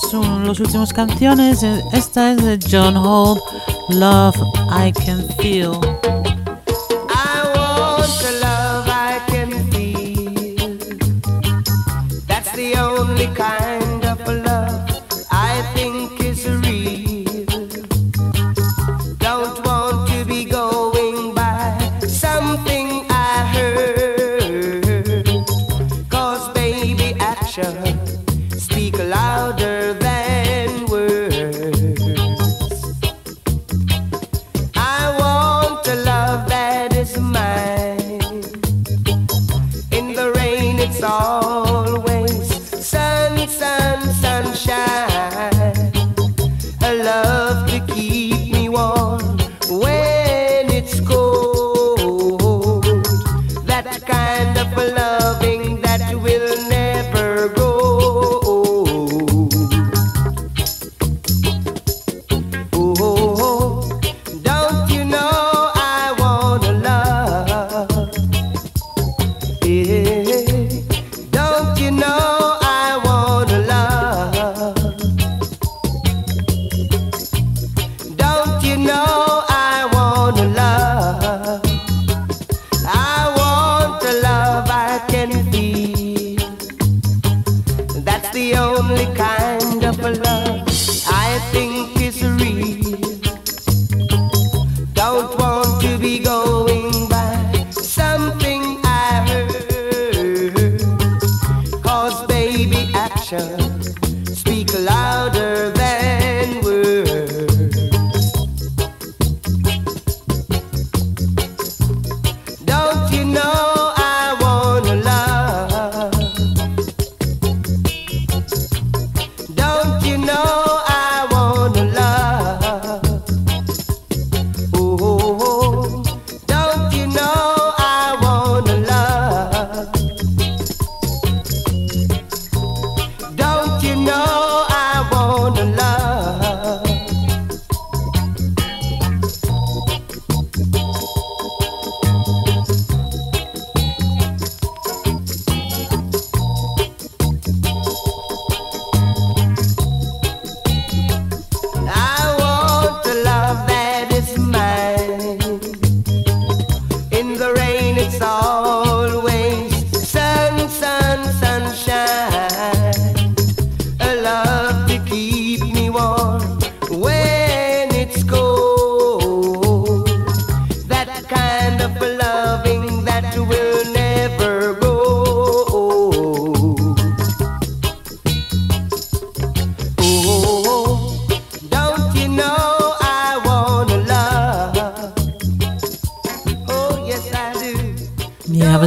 los 0.44 0.60
últimos 0.60 0.92
canciones. 0.92 1.64
Esta 1.92 2.30
es 2.30 2.36
de 2.44 2.58
John 2.70 2.96
Holt, 2.96 3.42
Love 3.88 4.36
I 4.70 4.92
Can 4.92 5.26
Feel. 5.40 5.95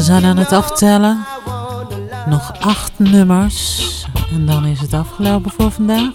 zijn 0.09 0.25
aan 0.25 0.37
het 0.37 0.51
aftellen. 0.51 1.25
Nog 2.25 2.51
acht 2.59 2.91
nummers. 2.97 4.05
En 4.31 4.45
dan 4.45 4.65
is 4.65 4.79
het 4.79 4.93
afgelopen 4.93 5.51
voor 5.51 5.71
vandaag. 5.71 6.11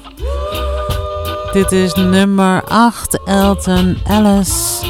Dit 1.52 1.72
is 1.72 1.94
nummer 1.94 2.64
8, 2.64 3.20
Elton 3.24 3.98
Ellis. 4.06 4.80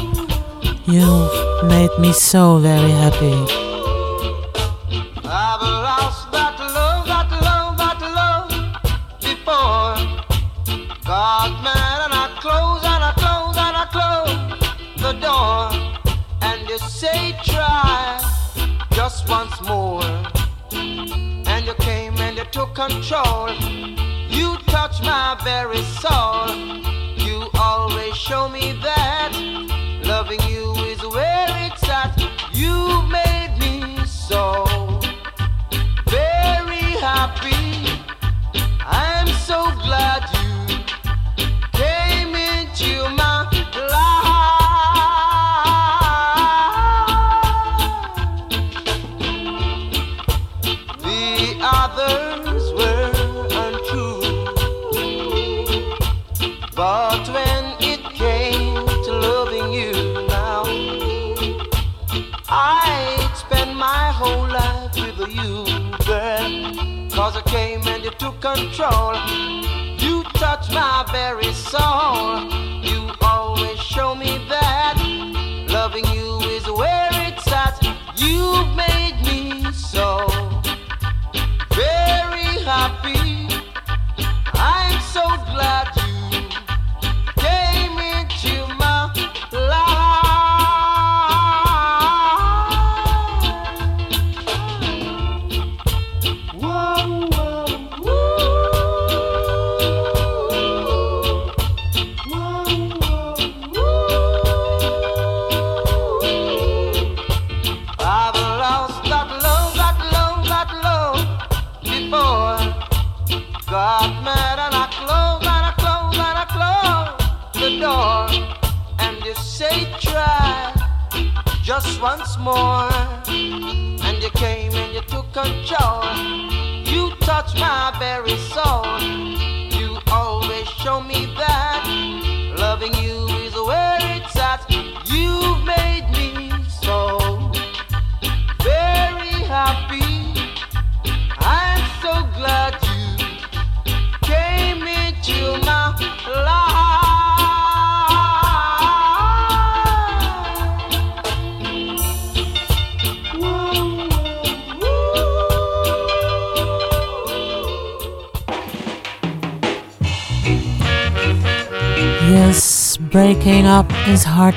You've 0.83 1.61
made 1.61 1.95
me 1.99 2.13
so 2.13 2.59
very 2.59 2.91
happy. 2.91 3.64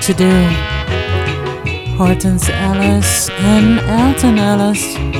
to 0.08 0.14
do. 0.14 0.30
Hortense 1.98 2.48
Ellis 2.48 3.28
and 3.28 3.78
Alton 3.90 4.38
Ellis. 4.38 5.17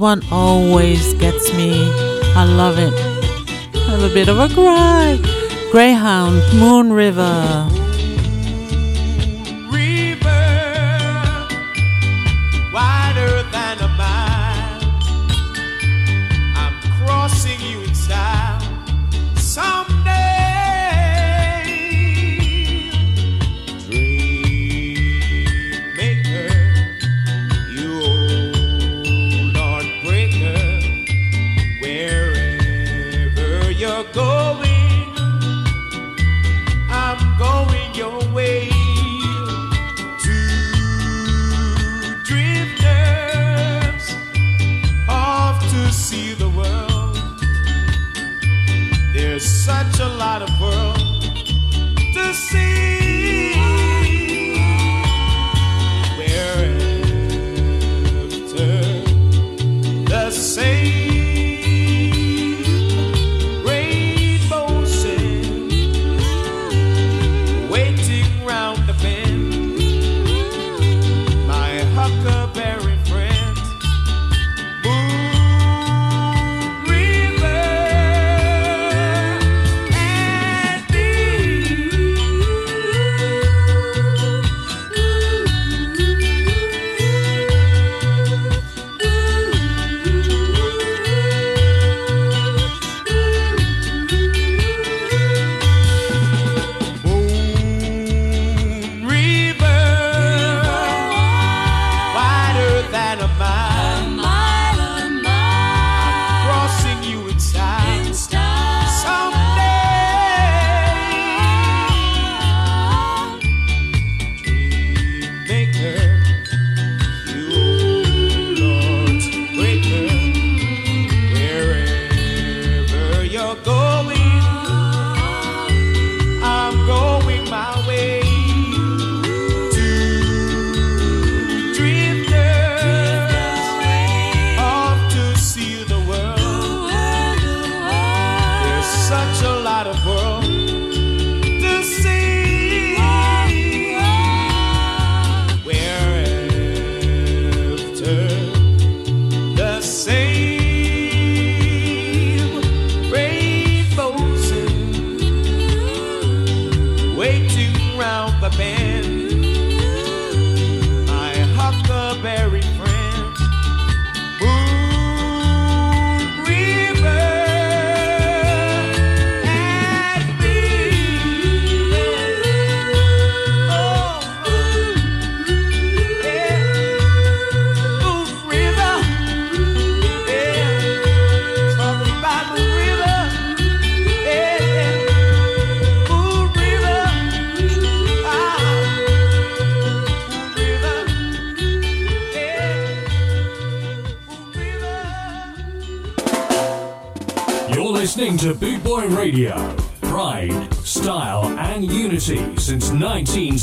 one 0.00 0.22
always 0.32 1.12
gets 1.14 1.52
me. 1.52 1.90
I 2.34 2.44
love 2.44 2.78
it. 2.78 2.94
I 3.74 3.90
have 3.90 4.02
a 4.02 4.14
bit 4.14 4.28
of 4.28 4.38
a 4.38 4.48
cry. 4.48 5.18
Greyhound, 5.70 6.42
Moon 6.58 6.90
River. 6.90 7.79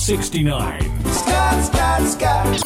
69. 0.08 1.04
Scott, 1.12 1.66
Scott, 1.66 2.02
Scott. 2.02 2.62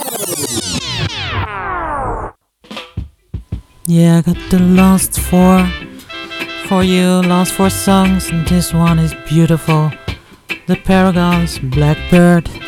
Yeah, 3.87 4.17
I 4.19 4.21
got 4.21 4.37
the 4.51 4.59
last 4.59 5.19
four 5.19 5.67
for 6.67 6.83
you, 6.83 7.23
last 7.23 7.53
four 7.53 7.71
songs, 7.71 8.29
and 8.29 8.47
this 8.47 8.75
one 8.75 8.99
is 8.99 9.15
beautiful. 9.27 9.91
The 10.67 10.75
Paragons, 10.75 11.57
Blackbird. 11.57 12.60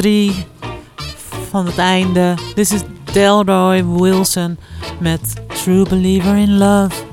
3 0.00 0.46
van 1.50 1.66
het 1.66 1.78
einde. 1.78 2.34
Dit 2.54 2.70
is 2.70 2.82
Delroy 3.12 3.84
Wilson 3.84 4.58
met 5.00 5.32
True 5.62 5.88
Believer 5.88 6.36
in 6.36 6.58
Love. 6.58 7.03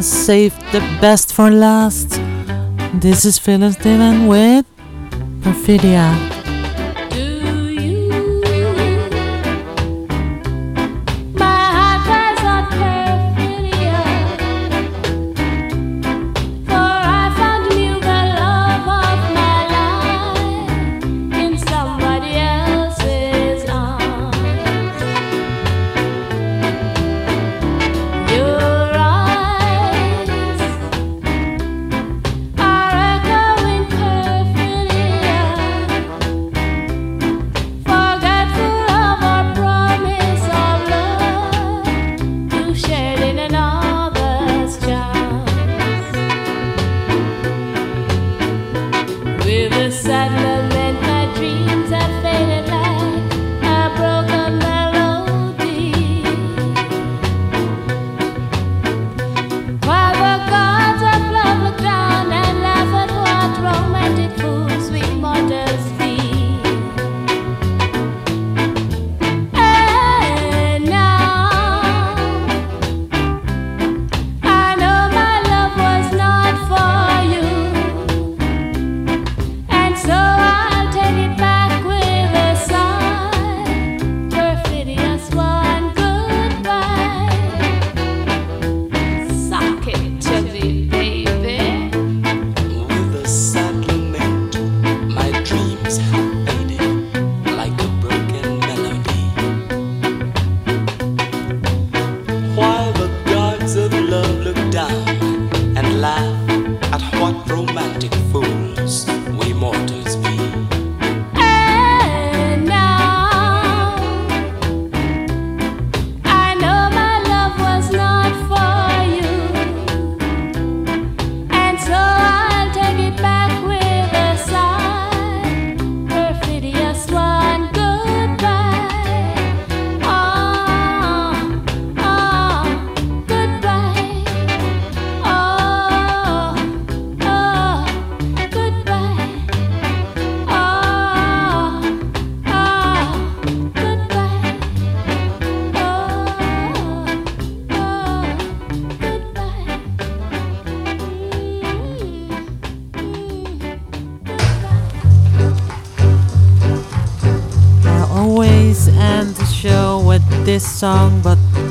always 0.00 0.26
save 0.26 0.54
the 0.72 0.80
best 1.00 1.34
for 1.34 1.50
last. 1.50 2.08
This 2.94 3.26
is 3.26 3.38
Phyllis 3.38 3.76
Dillon 3.76 4.28
with 4.28 4.64
Perfidia. 5.42 6.39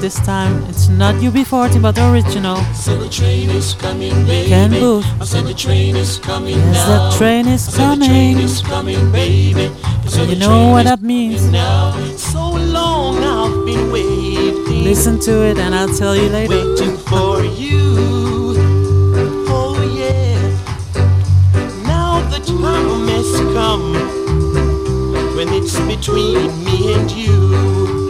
this 0.10 0.26
time. 0.26 0.64
It's 0.70 0.90
not 0.90 1.14
UB40 1.16 1.82
but 1.82 1.96
original. 2.00 2.58
Can 4.50 4.72
move. 4.72 5.06
the 5.20 5.54
train 5.56 5.96
is 5.96 6.18
coming 6.18 6.58
yes, 6.58 6.88
the 6.88 7.18
train 7.18 7.48
is 7.48 7.76
coming. 7.76 8.10
Train 8.10 8.38
is 8.38 8.62
coming 8.62 9.12
baby. 9.12 9.70
You 10.28 10.36
know 10.36 10.70
what 10.74 10.86
that 10.86 11.02
means. 11.04 11.42
So 12.20 12.44
long 12.78 13.18
I've 13.24 13.66
been 13.68 13.92
waiting. 13.92 14.84
Listen 14.84 15.20
to 15.28 15.34
it 15.50 15.60
and 15.60 15.76
I'll 15.76 15.96
tell 15.96 16.16
you 16.16 16.30
later. 16.30 16.56
Waiting 16.56 16.98
for 17.10 17.44
you. 17.64 17.84
Oh 19.58 19.78
yeah. 20.02 20.42
Now 21.84 22.28
the 22.34 22.40
time 22.40 23.08
has 23.14 23.32
come 23.58 23.94
when 25.36 25.50
it's 25.50 25.80
between 25.82 26.50
me 26.66 26.94
and 26.96 27.12
you. 27.12 28.09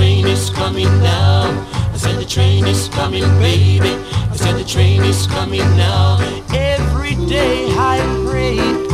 train 0.00 0.26
is 0.26 0.48
coming 0.48 0.88
now. 1.02 1.42
I 1.92 1.96
said 1.98 2.16
the 2.16 2.24
train 2.24 2.66
is 2.66 2.88
coming, 2.88 3.22
baby. 3.38 3.90
I 4.32 4.34
said 4.34 4.56
the 4.56 4.64
train 4.64 5.02
is 5.02 5.26
coming 5.26 5.68
now. 5.76 6.18
Every 6.54 7.16
day 7.28 7.66
I 7.76 8.00
prayed 8.26 8.86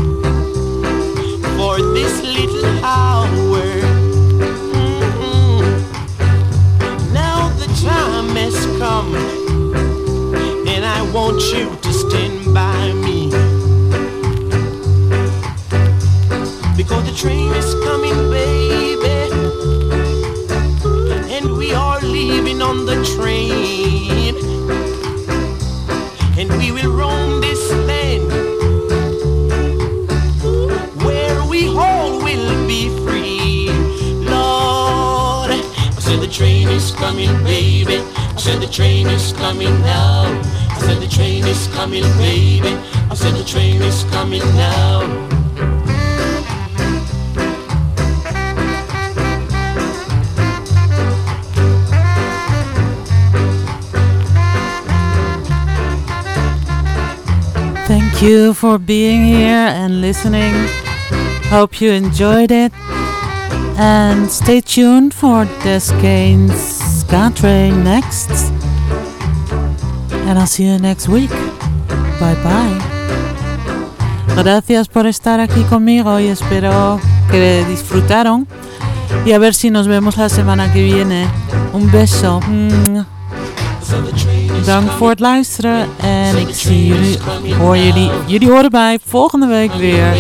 for 1.57 1.79
this 1.95 2.15
little 2.39 2.85
hour. 2.85 3.63
Mm-hmm. 4.75 5.63
Now 7.15 7.51
the 7.61 7.69
time 7.87 8.35
has 8.43 8.59
come, 8.81 9.15
and 10.67 10.85
I 10.85 11.01
want 11.15 11.41
you 11.55 11.67
to 11.85 11.93
stand 11.93 12.53
by 12.53 12.93
me. 13.07 13.31
Because 16.77 17.05
the 17.09 17.15
train 17.17 17.53
is 17.53 17.75
coming, 17.85 18.19
baby. 18.29 18.56
On 22.67 22.85
the 22.85 22.99
train. 23.15 24.35
And 26.39 26.49
we 26.59 26.73
will 26.73 26.93
roam 26.93 27.41
this 27.41 27.63
land 27.91 28.31
where 31.05 31.45
we 31.45 31.69
all 31.69 32.19
will 32.23 32.67
be 32.67 32.89
free. 33.05 33.71
Lord, 34.35 35.51
I 35.51 36.01
said 36.01 36.21
the 36.21 36.29
train 36.29 36.69
is 36.69 36.91
coming, 36.91 37.33
baby. 37.45 37.99
I 37.99 38.37
said 38.37 38.61
the 38.61 38.71
train 38.79 39.07
is 39.07 39.33
coming 39.33 39.81
now. 39.83 40.25
I 40.71 40.79
said 40.81 40.99
the 41.01 41.09
train 41.09 41.45
is 41.47 41.69
coming, 41.69 42.07
baby. 42.19 42.73
I 43.11 43.15
said 43.15 43.35
the 43.35 43.45
train 43.45 43.81
is 43.81 44.03
coming 44.11 44.45
now. 44.57 45.36
Thank 58.17 58.31
you 58.31 58.55
for 58.55 58.79
being 58.79 59.27
here 59.27 59.69
and 59.69 60.01
listening. 60.01 60.55
Hope 61.51 61.83
you 61.83 61.91
enjoyed 61.91 62.51
it. 62.51 62.73
And 63.77 64.31
stay 64.31 64.63
tuned 64.63 65.13
for 65.13 65.45
Descane's 65.63 66.79
Ska 67.01 67.31
Train 67.35 67.85
next. 67.85 68.31
And 70.25 70.39
I'll 70.39 70.47
see 70.47 70.65
you 70.65 70.79
next 70.79 71.11
week. 71.11 71.29
Bye 72.19 72.37
bye. 72.43 72.81
Gracias 74.35 74.89
por 74.89 75.07
estar 75.07 75.39
aquí 75.39 75.63
conmigo 75.65 76.19
y 76.19 76.29
espero 76.29 76.99
que 77.31 77.67
disfrutaron. 77.69 78.49
Y 79.27 79.33
a 79.33 79.39
ver 79.39 79.53
si 79.53 79.69
nos 79.69 79.89
vemos 79.89 80.17
la 80.17 80.31
semana 80.31 80.73
que 80.73 80.83
viene. 80.83 81.29
Un 81.75 81.93
beso. 81.93 82.41
Dank 84.67 84.91
voor 84.91 85.09
het 85.09 85.21
luisteren 85.21 85.89
en 86.01 86.37
ik 86.39 86.55
zie 86.55 86.87
jullie, 86.87 87.19
hoor 87.55 87.77
jullie, 87.77 88.11
jullie 88.27 88.51
horen 88.51 88.71
bij 88.71 88.99
volgende 89.07 89.47
week 89.47 89.73
weer. 89.73 90.17